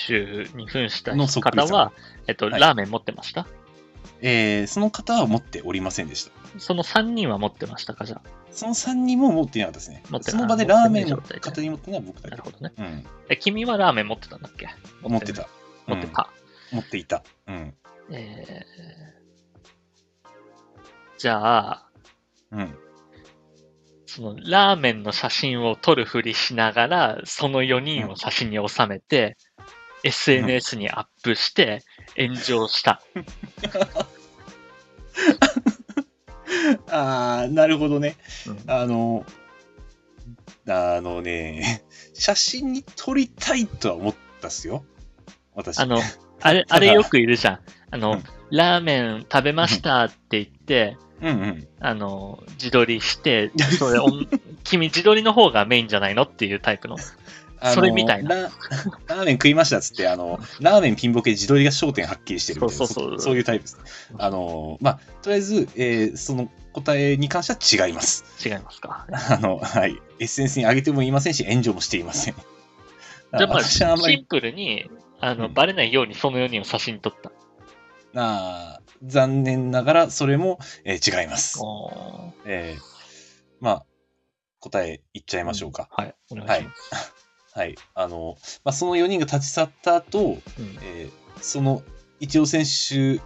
[0.07, 1.91] 手に扮した方は、
[2.27, 3.47] えっと、はいラーメン持ってました？
[4.21, 6.31] えーその方は持っておりませんでした。
[6.59, 8.29] その3人は持ってましたかじゃあ？
[8.51, 10.21] その3人も持っていなかったですね持っ。
[10.21, 12.43] てないその場でラーメンの持ってない状態で方に持ってるのは僕だけなる。
[12.43, 12.73] ほどね。
[12.77, 13.05] うん。
[13.29, 14.67] え、君はラーメン持ってたんだっけ？
[15.01, 15.47] 持ってた。
[15.87, 16.29] 持ってた。
[16.71, 16.77] うん。
[16.79, 17.23] 持っていた。
[17.47, 17.73] うん。
[18.11, 21.89] えー、じゃあ、
[22.51, 22.75] うん。
[24.09, 29.37] そのラーメンの写真を撮るふりしながら、その4人を写真に収めて、
[30.03, 31.83] SNS にアップして
[32.17, 33.03] 炎上した。
[36.89, 38.15] あー、なるほどね。
[38.47, 39.23] うんあの、
[40.67, 41.83] あのね、
[42.15, 44.83] 写真に撮りたいとは思ったっすよ。
[45.53, 45.79] 私。
[45.79, 45.99] あの、
[46.41, 47.59] あれ、あれよくいるじゃん。
[47.91, 51.67] あの、うんラーメン食べましたって言って、うんうん。
[51.79, 53.99] あの、自撮りして、それ
[54.63, 56.97] 君自撮りの方がメインじゃないのっていうタイプの。
[57.61, 58.41] それみたいなラ。
[58.41, 62.85] ラーメン食いましたっつって、あの、ラーメンピンボケ自撮りが焦点はっきりしてるみたいな。
[62.85, 63.77] そうそうそうそういうタイプです。
[64.17, 68.23] あの、まあ、とりあえず、えーその答えに関しては違います。
[68.47, 69.07] 違いますか。
[69.11, 69.97] あの、はい。
[70.19, 72.35] SNS に上げてもいませんし、炎上もしていません。
[73.37, 74.89] じゃあまあ、シンプルに、
[75.19, 77.31] あの、うんバレないようにその4人を写真撮った。
[78.15, 81.59] あー残念ながら、それも、えー違います。
[82.45, 82.81] えー
[83.59, 83.85] まあ、
[84.59, 85.89] 答え言っちゃいましょうか。
[85.91, 87.13] はい、お願いします。
[87.53, 87.75] はい。
[87.93, 90.37] あの、まあ、その4人が立ち去った後、うん
[90.81, 91.83] えーその
[92.19, 93.21] イチロー選手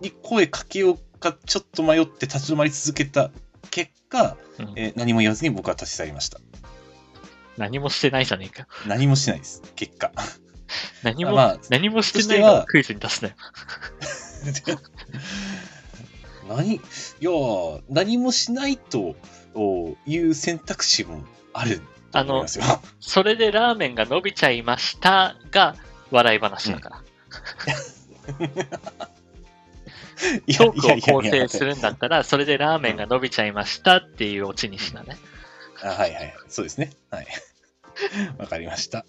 [0.00, 3.32] に声かけようか、ちょっと迷って立ち止まり続けた
[3.72, 6.38] 結果、うんえー何も言わずに僕は立ち去りました。
[7.56, 8.68] 何もしてないじゃねえか。
[8.86, 10.12] 何もしないです、結果。
[11.02, 13.36] 何も、まあ何もしてないのをクイズに出すなよ。
[16.48, 16.80] 何い
[17.20, 19.16] やー何もしないと
[20.06, 21.80] いう選択肢もある
[22.12, 22.64] と思いますよ。
[23.00, 25.76] それでラーメンが伸びちゃいましたが、
[26.10, 27.02] 笑い話だから。
[30.46, 35.16] いやトークを構成するんだったら、それでラーメンが伸びちゃいましたっていうオチにしなね。
[35.82, 36.34] あはいはい。
[36.48, 36.92] そうですね。
[37.10, 37.26] はい。
[38.38, 39.04] わかりました。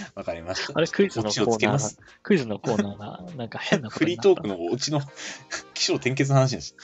[0.14, 0.72] わかりました。
[0.76, 5.00] あれ、クイズのコーナークイズのコーナーが、なんか変なことフリートークのオチの
[5.74, 6.76] 気象転結の話です。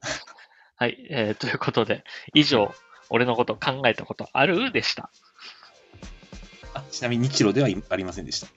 [0.76, 2.04] はい、えー、ということで、
[2.34, 2.74] 以上、
[3.08, 4.72] 俺のこと考えたことある？
[4.72, 5.10] でした。
[6.74, 8.48] あちなみに2キロではありませんでした。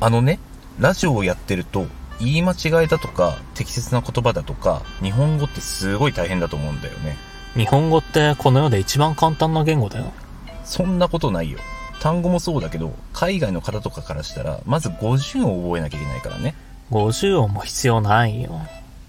[0.00, 0.38] あのね、
[0.78, 1.86] ラジオをやってると、
[2.20, 7.16] 言い間違いだとか、適切な言葉だとか、日本語ってすごい大変だと思うんだよね。
[7.54, 10.12] 日本語ってこの世で一番簡単な言語だよ。
[10.64, 11.58] そんなことないよ。
[12.00, 16.54] 単語もそうだけど、海外の方とかからしたら、まず50音を覚えなきゃいけないからね。
[16.90, 18.60] 50音も必要ないよ。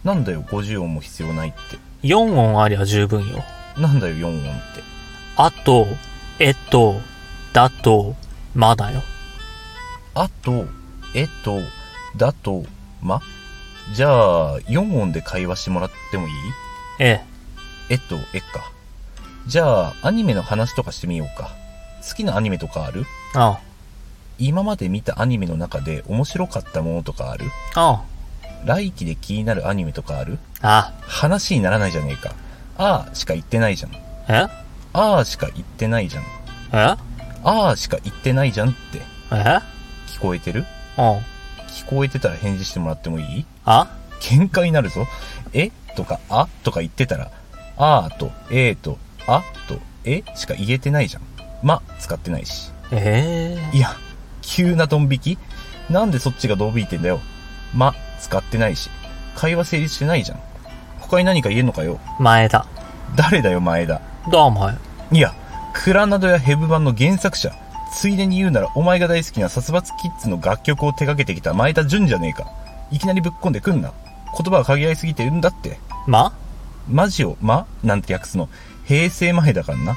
[0.04, 1.58] なんだよ、50音も必要ないって。
[2.04, 3.44] 4音ありゃ十分よ。
[3.78, 4.44] なんだよ、4音っ
[4.76, 4.84] て。
[5.36, 5.88] あと、
[6.40, 6.96] えっと、
[7.54, 8.16] だと、
[8.56, 9.02] まだよ。
[10.16, 10.66] あと、
[11.14, 11.60] えと、
[12.18, 12.64] だと、
[13.02, 13.22] ま？
[13.94, 16.34] じゃあ、4音で会話してもらってもいい？
[17.00, 17.26] ええ。
[17.90, 18.72] えっと、えっか。
[19.48, 21.50] じゃあ、アニメの話とかしてみようか。
[22.08, 23.06] 好きなアニメとかある？
[23.36, 23.60] あ
[24.38, 27.46] 今まで見たアニメの中で面白かったものとかある？
[27.76, 28.04] あ、
[28.66, 30.40] 来期で気になるアニメとかある？
[30.62, 32.34] あ話にならないじゃねえか。
[32.78, 33.92] あーしか言ってないじゃん。
[34.28, 34.50] あ。
[34.94, 36.24] あーしか言ってないじゃん。
[36.24, 36.28] え？
[36.74, 39.02] えあーしか言ってないじゃんって。
[39.32, 39.60] え？
[40.08, 40.66] 聞こえてる？
[40.98, 41.22] うん。
[41.70, 43.46] 聞こえてたら返事してもらってもいい？
[43.66, 43.96] あ？
[44.22, 45.08] 喧嘩になるぞ。
[45.54, 45.72] え？
[45.96, 46.48] とか、あ？
[46.64, 47.32] とか言ってたら、
[47.78, 48.98] あーと、えーと、
[49.28, 49.44] あ？
[49.68, 50.24] と、え？
[50.36, 51.24] しか言えてないじゃん。
[51.64, 52.72] ま、使ってないし。
[52.92, 53.96] ええいや、
[54.42, 55.38] 急なドン引き？
[55.90, 57.20] なんでそっちがドン引いてんだよ。
[57.74, 58.90] ま使ってないし。
[59.36, 60.40] 会話成立してないじゃん。
[61.00, 62.00] 他に何か言えんのかよ。
[62.20, 62.66] 前田。
[63.16, 64.02] 誰だよ、前田？
[64.32, 64.76] どうお前。
[65.12, 65.34] いや、
[65.74, 67.52] クラナドやヘブ版の原作者。
[67.92, 72.48] ついでに言うなら、お前が大好きな殺伐キッズの楽曲を手掛けてきた前田純じゃねえか。
[72.92, 73.92] いきなりぶっこんでくんな。
[74.38, 75.80] 言葉が限られすぎてるんだって。
[76.08, 76.34] ま？
[76.90, 77.68] マジを、ま？
[77.84, 78.50] なんて訳すの。
[78.86, 79.96] 平成前だからな。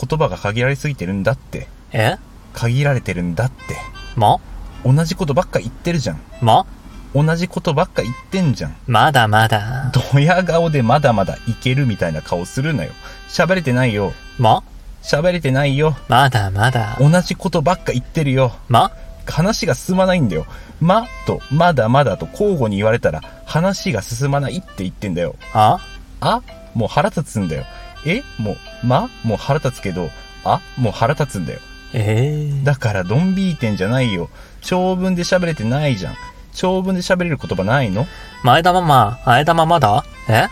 [0.00, 1.68] 言葉が限られすぎてるんだって。
[1.92, 2.16] え？
[2.52, 3.76] 限られてるんだって。
[4.16, 4.38] ま？
[4.84, 6.20] 同じことばっか言ってるじゃん。
[6.40, 6.66] ま？
[7.14, 8.76] 同じことばっか言ってんじゃん。
[8.86, 9.90] まだまだ。
[10.12, 12.92] ドヤ顔でまだまだいけるみたいな顔するなよ。
[13.28, 14.12] 喋れてないよ。
[14.38, 14.62] ま？
[15.02, 15.96] 喋れてないよ。
[16.08, 16.96] まだまだ。
[17.00, 18.52] 同じことばっか言ってるよ。
[18.68, 18.92] ま？
[19.26, 20.46] 話が進まないんだよ。
[20.80, 25.36] まとまだまだと交互に言われたら話が進まないって言ってんだよ。
[25.52, 25.78] あ？
[26.20, 26.42] あ？
[26.74, 27.64] もう腹立つんだよ。
[28.06, 28.22] え？
[28.38, 29.08] もう、ま？
[29.22, 30.10] もう腹立つけど、
[30.44, 30.60] あ？
[30.76, 31.60] もう腹立つんだよ。
[31.92, 34.30] ええだからドンビーてんじゃないよ。
[34.62, 36.14] 長文で喋れてないじゃん。
[36.54, 38.06] 長文で喋れる言葉ないの？
[38.42, 40.04] 前田ママ、あえ玉まだ？
[40.28, 40.48] え？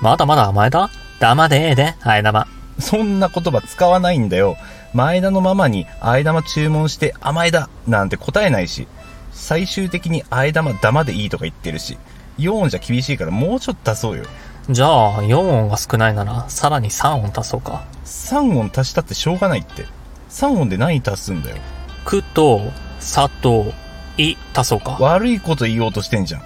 [0.00, 0.90] まだまだ前田？
[1.20, 2.46] 黙でええで、あえ玉。
[2.78, 4.56] そんな言葉使わないんだよ。
[4.94, 8.86] 前田のママに、あえ玉注文して甘えだなんて答えないし、
[9.32, 11.98] 最終的にあえ玉ダマでいいとか言ってるし、
[12.38, 14.24] 4音じゃ厳しいからもうちょっと足そうよ。
[14.70, 17.84] じゃあ、4音が少ないなら、さらに3音足そうか。
[18.04, 19.86] 3音足したってしょうがないって。
[20.30, 21.56] 3音で何足すんだよ。
[22.04, 22.60] くと、
[23.00, 23.72] さと、
[24.18, 24.98] い、足そうか。
[25.00, 26.42] 悪いこと言おうとしてんじゃん。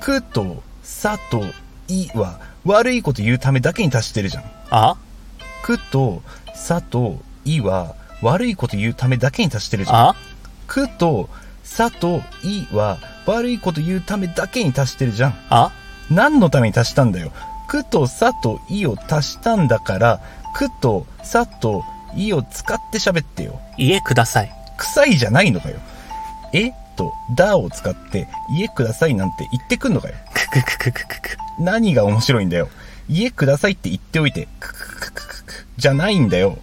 [0.00, 1.44] くと、さと、
[1.88, 4.44] いは、悪いこと言うためだけに足してるじゃん。
[4.70, 4.96] あ？
[5.62, 6.22] くと、
[6.54, 9.96] さと、いは、悪いこと言うためだけに足してるじゃん。
[10.10, 10.16] あ？
[10.66, 11.28] くと、
[11.64, 15.34] さと、いは、悪いこと言うためだけに足してるじゃん。
[15.48, 15.72] あ？
[16.10, 17.32] 何のために足したんだよ。
[17.68, 20.20] くと、さと、いを足したんだから、
[20.54, 21.84] くと、さと、
[22.14, 23.60] いを使って喋ってよ。
[23.78, 24.52] 家ください。
[24.76, 25.78] 臭いじゃないのかよ。
[26.52, 26.72] え？
[26.96, 30.14] と、だを使って、家くださいなんて言ってくんのかよ。
[30.34, 31.36] くくくくくくく。
[31.58, 32.68] 何が面白いんだよ。
[33.08, 35.39] 家くださいって言っておいて、くくくくくく、
[35.80, 36.58] じゃないんだよ。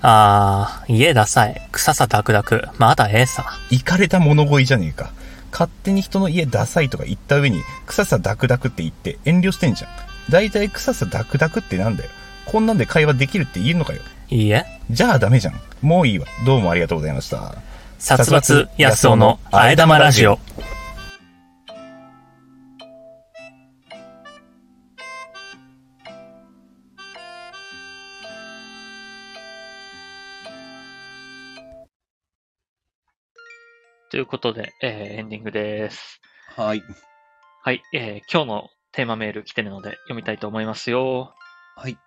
[0.00, 1.60] あー、家ダサい。
[1.72, 2.68] 臭さダクダク。
[2.78, 3.46] まだええさ。
[3.70, 5.10] 行かれた物乞いじゃねえか。
[5.50, 9.90] 勝手に人の家ダサいとか言った上に、臭さダクダクって言って遠慮してんじゃん。
[10.30, 12.10] だいたい臭さダクダクってなんだよ。
[12.46, 14.00] こんなんで会話できるって言えるのかよ。
[14.28, 14.64] いいえ。
[14.90, 15.60] じゃあダメじゃん。
[15.82, 16.26] もういいわ。
[16.46, 17.54] どうもありがとうございました。
[17.98, 20.38] 殺伐安尾のあえ玉ラジオ。
[34.20, 36.20] いうことで、えーエンディングです。
[36.56, 36.82] はい。
[37.62, 41.34] はい、えー今日のテーマメール来てるので読みたいと思いますよ。
[41.76, 41.94] はい。
[41.94, 42.00] こ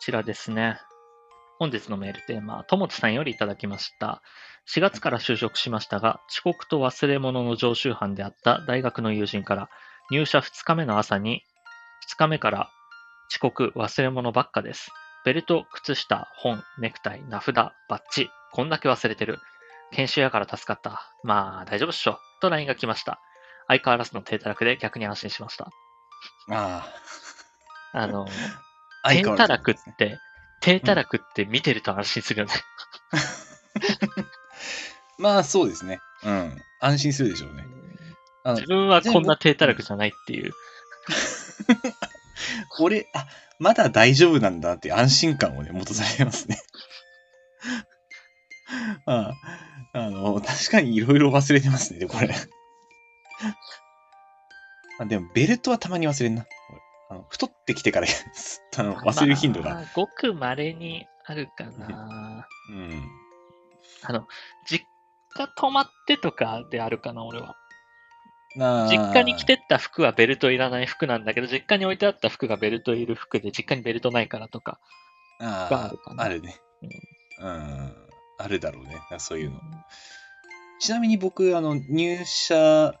[0.00, 0.78] ちらですね。
[1.58, 4.22] 本日のメールテーマ、ともつさんよりいただきました。
[4.68, 9.70] 4月から就職しましたが、遅刻と忘れ物の常習犯であった大学の友人から、
[10.10, 11.42] 入社2日目の朝に、
[12.12, 12.68] 2日目から
[13.30, 14.90] 遅刻、忘れ物ばっかです。
[15.24, 19.38] ベルト、靴下、本、ネクタイ、名札、バッジ、こんだけ忘れてる。
[19.92, 21.14] 研修やから助かった。
[21.22, 22.18] まあ、大丈夫っしょ。
[22.40, 23.20] と LINE が来ました。
[23.68, 25.70] 相変わらずの低たらくで逆に安心しました。
[26.50, 26.86] あ
[27.92, 28.26] あの、
[29.02, 29.12] あ。
[29.12, 30.18] 低たらくって、
[30.60, 32.52] 低たらくって見てると安心するよね。
[35.18, 35.98] まあそうですね。
[36.24, 36.62] うん。
[36.80, 37.64] 安心するでしょうね。
[38.44, 40.52] 自分はこんな低たらくじゃないっていう。
[42.78, 43.26] 俺、あ、
[43.58, 46.60] まだ大丈夫なんだって安心感をね、持たされますね。
[49.06, 49.34] ああ
[50.10, 52.34] の、確かにいろいろ忘れてますね、これ。
[54.98, 56.46] あでも、ベルトはたまに忘れんな。
[56.70, 58.08] 俺あの太ってきてから
[58.78, 59.74] あの忘れる頻度が。
[59.74, 62.48] まあごく稀にあるかな。
[62.70, 63.04] うん。
[64.02, 64.26] あの、
[64.68, 64.86] 実
[65.34, 67.54] 家泊まってとかであるかな、俺は。
[68.88, 74.80] 実家に着てった服はベルトいらない服なんだけど、実家に置いてあった服がベルトいる服で、実家にベルトないからとか。
[75.38, 76.56] あるかなあるね。
[77.40, 78.05] うん。
[78.38, 79.00] あるだろうね。
[79.18, 79.60] そういうの。
[80.80, 82.94] ちなみに僕、あの、入社、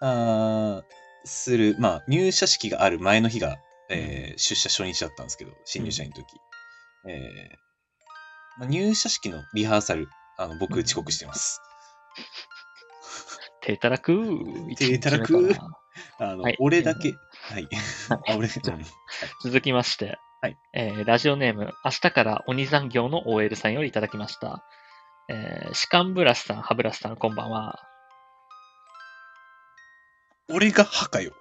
[0.00, 0.82] あー
[1.24, 3.56] する、まあ、入社式がある前の日が、
[3.90, 6.26] えー出社初日だったんですけど、新入社員の時。
[7.08, 7.66] えー
[8.58, 10.08] まあ、入社式のリハーサル、
[10.38, 11.60] あの、僕遅刻してます。
[13.62, 14.14] 低たらく
[14.76, 15.56] 低たらく。
[16.18, 16.56] あの、はい。
[16.60, 17.68] 俺だけ、はい。
[18.10, 18.86] あ、俺、 うん。
[19.42, 24.64] 続きまして、はいえーラジオネーム、明日から鬼残業の OL さんよりいただきました。
[25.28, 27.80] えー、シカンブラシさん、ハブラシさん、こんばんは。
[30.48, 31.32] 俺が歯かよ。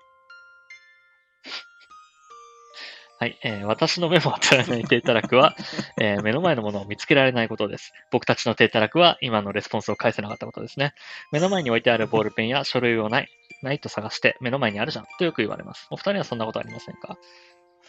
[3.20, 5.56] はい、えー私の目も当たらない低たらくは、
[6.02, 7.92] えー目の前のものを見つけられないことです。
[8.12, 10.94] 僕たちの低たらくは今のレスポンスを返せなかったことですね。
[11.34, 13.30] 目の前に置いてあるボールペンや書類をない、
[13.62, 15.86] ないと探して目の前にあるじゃんとよく言われます。
[15.92, 17.18] お二人はそんなことありませんか？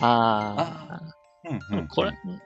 [0.01, 1.01] あ
[1.45, 2.43] うんー、うん、これ、うん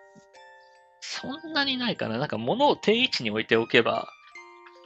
[1.03, 2.19] そんなにないかな。
[2.19, 4.09] なんか物を定位置に置いておけば、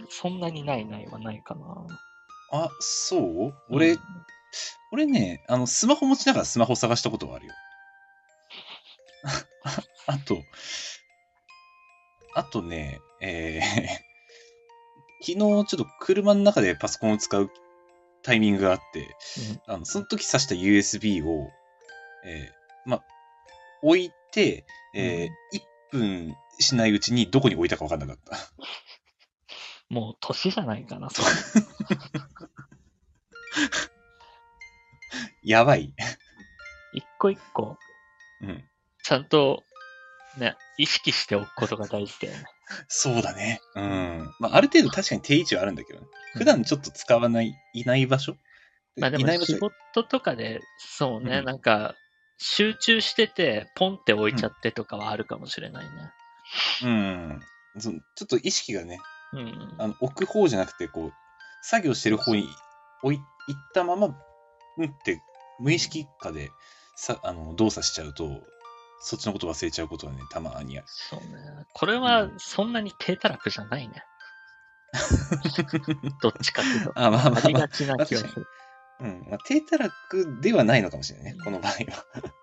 [0.09, 1.87] そんなにないないはないかな。
[2.53, 3.55] あ、そう？
[3.69, 3.99] 俺、うん
[4.93, 7.53] 俺ね、あの、スマホ持ちながらスマホ探したことはあるよ。
[10.07, 10.43] あと、
[12.35, 14.15] あとね、えー
[15.27, 17.51] 昨日ちょっと車の中でパソコンを使う
[18.23, 19.17] タイミングがあって、
[19.67, 21.49] あのその時挿した USB を、
[22.25, 23.03] えーま、
[23.83, 24.65] 置いて、
[24.95, 25.59] えー
[25.93, 28.37] 1分しないうちにどこに置いたか分かんなかった。
[29.89, 31.29] もう年じゃないかな、それ。
[35.45, 35.95] やばい。
[36.95, 37.79] 一個一個、
[38.41, 38.65] うん。
[39.03, 39.63] ちゃんと、
[40.39, 42.45] ね、意識しておくことが大事だよね。
[42.89, 43.61] そうだね。
[43.75, 44.35] うん。
[44.41, 46.07] まあ、ある程度確かに定位置はあるんだけどね。
[46.35, 48.37] 普段ちょっと使わない、いない場所？
[48.97, 51.95] まあでも仕事とかで、そうね、うんなんか、
[52.47, 55.91] 集中してて、ポンって置いちゃってとかはあるかもしれないね。
[56.83, 57.41] うん。
[57.79, 59.01] そのちょっと意識がね、
[59.33, 59.75] うん。
[59.79, 61.13] あの置く方じゃなくて、こう、
[61.63, 62.47] 作業してる方に
[63.03, 63.19] 置い
[63.49, 64.15] 行ったまま、
[64.77, 65.23] うんって、
[65.59, 66.51] 無意識化で
[66.97, 68.43] さあの動作しちゃうと、
[69.01, 70.87] そっちのこと忘れちゃうことはね、たまにある。
[70.87, 71.27] そうね。
[71.73, 74.05] これはそんなに低たらくじゃないね。
[76.21, 76.93] どっちかっていうと。
[76.95, 77.41] あ、まあまあまあ。
[77.43, 78.47] ありがちな気がする。
[79.01, 79.27] うん。
[79.29, 81.77] まあ、低たらくではないのかもしれないね、この場合は。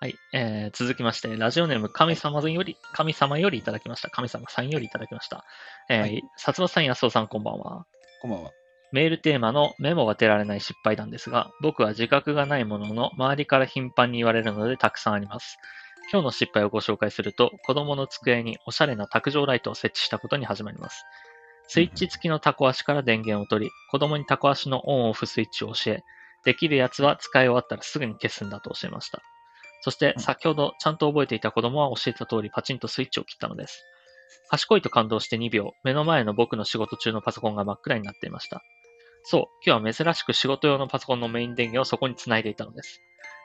[0.00, 0.14] はい。
[0.32, 4.10] えー、続きまして、ラジオネーム神様より、神様よりいただきました。
[4.10, 5.44] 神様さんよりいただきました。
[5.88, 7.84] えー、はい薩摩さん、安尾さん、こんばんは。
[8.22, 8.52] こんばんは。
[8.90, 15.58] メールテーマのメモが出られない失敗談ですが、僕は自覚がないものの、周りから頻繁に言われるのでたくさんあります。
[16.10, 21.04] 今日の失敗をご紹介すると、子供の机におしゃれな卓上ライトを設置したことに始まります。
[21.68, 26.02] スイッチ付きのタコ足から電源を取り、子供にタコ足のオンオフスイッチを教え、
[26.44, 29.20] できるやつは使い終わったらすぐに消すんだと教えました。
[29.82, 33.84] そしてうん先ほどちゃんと覚えていた子供は教えた通りパチンとスイッチを切ったのです。
[34.50, 38.62] 賢いと感動して2秒、目の前の僕の仕事中のパソコンが真っ暗になっていました。
[39.24, 43.02] そう、今日は珍しく仕事用のパソコンのメイン電源をそこにつないでいたのです。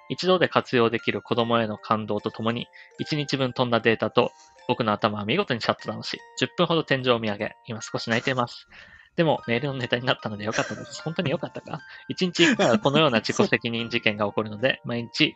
[0.09, 2.67] 一度で活用できる子供への感動とともに、
[3.01, 4.31] 1日分飛んだデータと、
[4.67, 8.67] 僕の頭は見事にシャットダウンし、10分ほど天井を見上げ、今少し泣いています。
[9.15, 11.03] でも、メールのネタになったのでよかったです。
[11.03, 15.35] 本当によかったか ?1 日1回はこのような自己責任事件が起こるので、毎日、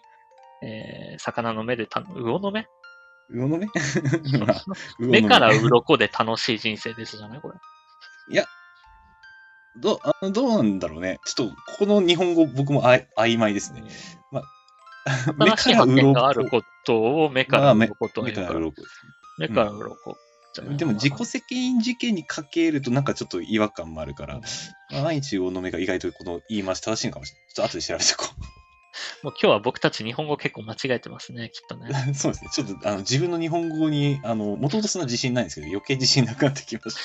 [0.63, 2.67] えー、魚の目でた、魚の目？
[3.30, 3.67] 魚の目？
[5.21, 7.41] 目から鱗で楽しい人生ですじゃない？
[7.41, 7.55] これ。
[8.30, 8.45] いや、
[9.80, 11.19] どあのどうなんだろうね。
[11.25, 13.84] ちょっと、ここの日本語僕もあい曖昧ですね。
[14.32, 14.41] 目
[15.55, 18.47] 新しい発見があることを目からまあ鱗というから。
[18.47, 18.84] 目から鱗
[19.38, 20.18] 目から鱗
[20.54, 24.42] じゃないでも自己責任事件にかけるとなんかちょっと違和感もあるから、
[24.92, 27.54] 毎日魚の目が意外とこの言い回し正しいのかもしれない。
[27.54, 28.48] ちょっと後で調べておこ
[29.24, 31.90] もう今日は僕たち日本語結構間違えてますね、きっとね。
[32.12, 32.14] う。
[32.14, 32.50] そうですね。
[32.52, 36.96] ちょっとあの自分の日本語に、あの、もともとそんな自信ないんですけど、余計自信なくなってきまし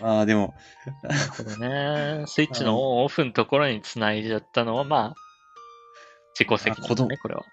[0.00, 0.06] た。
[0.06, 0.54] ああ、でも、
[1.02, 2.24] なるほどね。
[2.28, 5.14] スイッチのオンオフのところに繋いじゃったのは、まあ、
[6.38, 7.44] 自己責任だね、これは。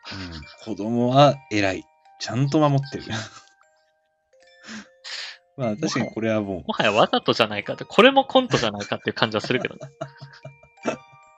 [0.69, 1.83] うん、子供は偉い。
[2.19, 3.03] ちゃんと守ってる。
[5.57, 9.81] まあ確かにこれはもう、もはやわざとじゃないかって、これもコントじゃないかっていう感じはするけどね。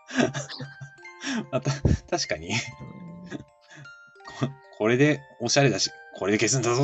[1.52, 1.72] あた
[2.10, 2.56] 確かに、うん
[4.40, 6.84] ここれでおしゃれだし、これで消すんだぞ。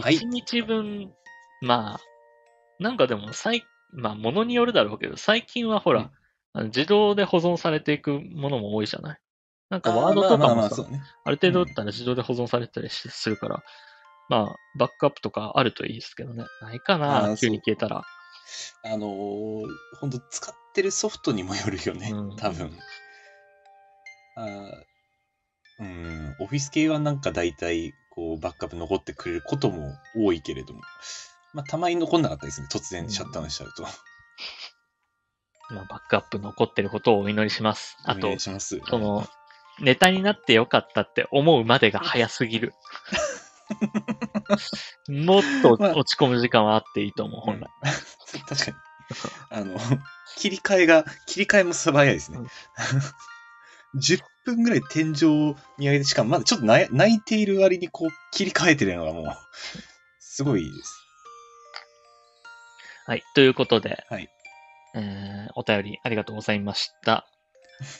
[0.00, 1.12] はい一日分、
[1.60, 2.00] まあ、
[2.78, 6.10] なんかでも、最、まあ、ものによるだろうけど、最近はほら、うん
[6.64, 9.20] 自動で保存されていくものも多いじゃない
[9.70, 10.84] なんかワードとかもさ、
[11.24, 13.62] ある程度打ったら自動で保存されたりしするから、
[14.28, 16.44] まあ、バックアップとかあるといいですけどね。
[16.60, 18.02] ないかあなー急に消えたら。
[18.84, 19.66] あのー、
[20.00, 22.72] ほんと使ってるソフトにもよるよね、うん多分。
[24.36, 24.90] あー
[25.80, 30.80] うん、オフィス系はなんか大体、こう、バックアップ残ってくれることも多いけれども、
[31.54, 33.84] まあ、たまに残んなかったですね、突然シャットダウンしちゃうと。
[35.74, 37.96] まあ、バックアップ残ってることをお祈りします。
[38.04, 38.38] あと。
[38.38, 38.50] そ
[38.98, 39.26] の、
[39.80, 42.74] ネタになってよかったって思うまでが早すぎる。
[45.08, 47.68] もっとまあ落ち込む時間はあっていいと思う、本来。
[48.48, 48.76] 確かに。
[49.50, 49.78] あの、
[50.36, 52.38] 切り替えが、切り替えも素早いですね。
[53.96, 59.36] 10分ぐらい天井を見上げて、しかもまだちょっと泣い泣いている割にこう切り替えてるのがもう、
[60.20, 60.94] すごいです。
[63.06, 63.24] はい。
[63.34, 64.28] ということで、はい
[64.94, 67.26] えーお便りありがとうございました。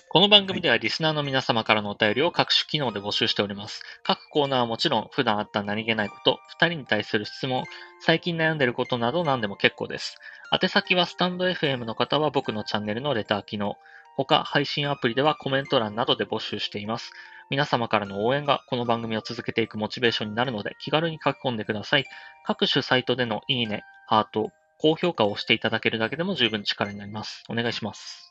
[0.08, 3.82] この番組ではリスナーの皆様からのお便りを各種機能で募集しております。
[4.02, 7.64] 各コーナーはもちろん、普段あった何気ないこと、二人に対する質問、
[8.00, 10.18] 最近悩んでることなど何でも結構です。
[10.52, 13.76] 宛先はスタンド FM の方は僕のチャンネルのレター機能、
[14.16, 17.12] 他配信アプリではコメント欄などで募集しています。
[17.48, 22.04] 皆様からの応援がこの番組を続けていくモチベーションになるので気軽に書き込んでください。
[22.44, 27.44] 各種サイトでのいいね、ハート、高評価を押していただけるだけでも十分力になります。
[27.48, 28.29] お願いします。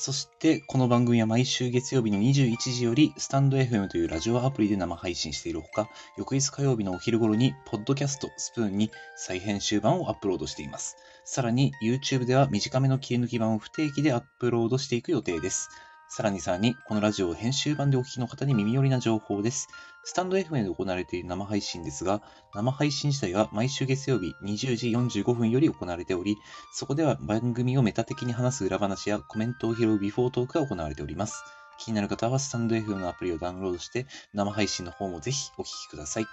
[0.00, 10.96] そして、この番組は毎週月曜日の21時より、スタンド FM というラジオアプリで生配信しているほか、翌日火曜日のお昼頃に、ポッドキャストスプーンに再編集版をアップロードしています。
[11.24, 15.68] さらに、YouTube では短めの切り抜き版を不定期でアップロードしていく予定です。
[16.08, 19.66] さらにさらに、このラジオを編集版でお聞きの方に耳寄りな情報です。
[20.08, 22.22] スタンド FM で行われている生配信ですが、
[22.54, 24.88] 生配信自体は毎週月曜日20時
[25.20, 26.38] 45分より行われており、
[26.72, 31.44] そこでは番組をメタ的に話す裏話やコメントを拾うビフォートークが行われております。
[31.78, 36.26] 気になる方はスタンド FM のアプリをダウンロードして、生配信の方もぜひお聞きください。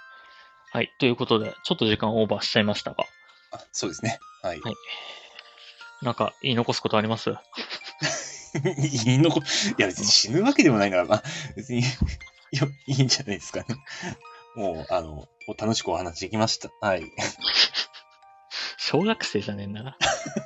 [0.72, 0.90] はい。
[0.98, 3.04] ということで、ちょっと時間オーバーしちゃいましたが、
[3.52, 4.18] あ、そうですね。
[4.42, 4.60] はい。
[4.60, 4.74] はい
[6.02, 7.30] なんか言い残すことあります？
[9.06, 9.40] いいのこ、
[9.78, 11.22] いや別に死ぬわけでもないなら、まあ、
[11.56, 11.82] 別に
[12.52, 13.66] よ、いいんじゃないですかね。
[14.54, 15.28] もう、あの、
[15.58, 16.70] 楽しくお話できました。
[16.80, 17.04] はい。
[18.78, 19.96] 小学生じゃねえんだな。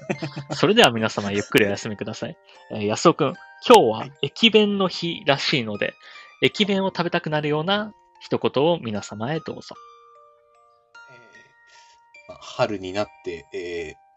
[0.56, 2.36] それでは皆様ゆっくりお休みください。
[2.72, 3.34] えー安尾くん、
[3.66, 5.94] 今日は駅弁の日らしいので、
[6.42, 9.76] 駅弁を食べたくなるような一言を皆様へどうぞ。
[11.10, 14.10] えーまあ、春になって、えー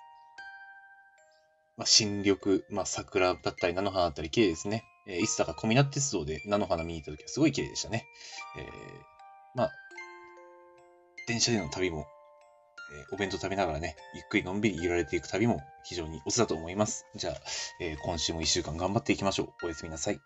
[1.76, 4.84] まあ、新緑、まあ、桜だったり、菜の花だったり、綺麗ですね。
[5.08, 8.06] えーいつだか小湊鉄道で菜の花見に行った時はすごい綺麗でしたね。
[8.58, 8.66] えー
[9.56, 9.72] まあ、
[11.28, 12.06] 電車での旅も、
[12.91, 17.06] えーお弁当食べながらね、ゆっくりのんびり揺られていく旅も非常にオスだと思います。
[17.16, 17.36] じゃあ、
[17.80, 19.66] え今週も一週間頑張っていきましょう。
[19.66, 20.20] おやすみなさい。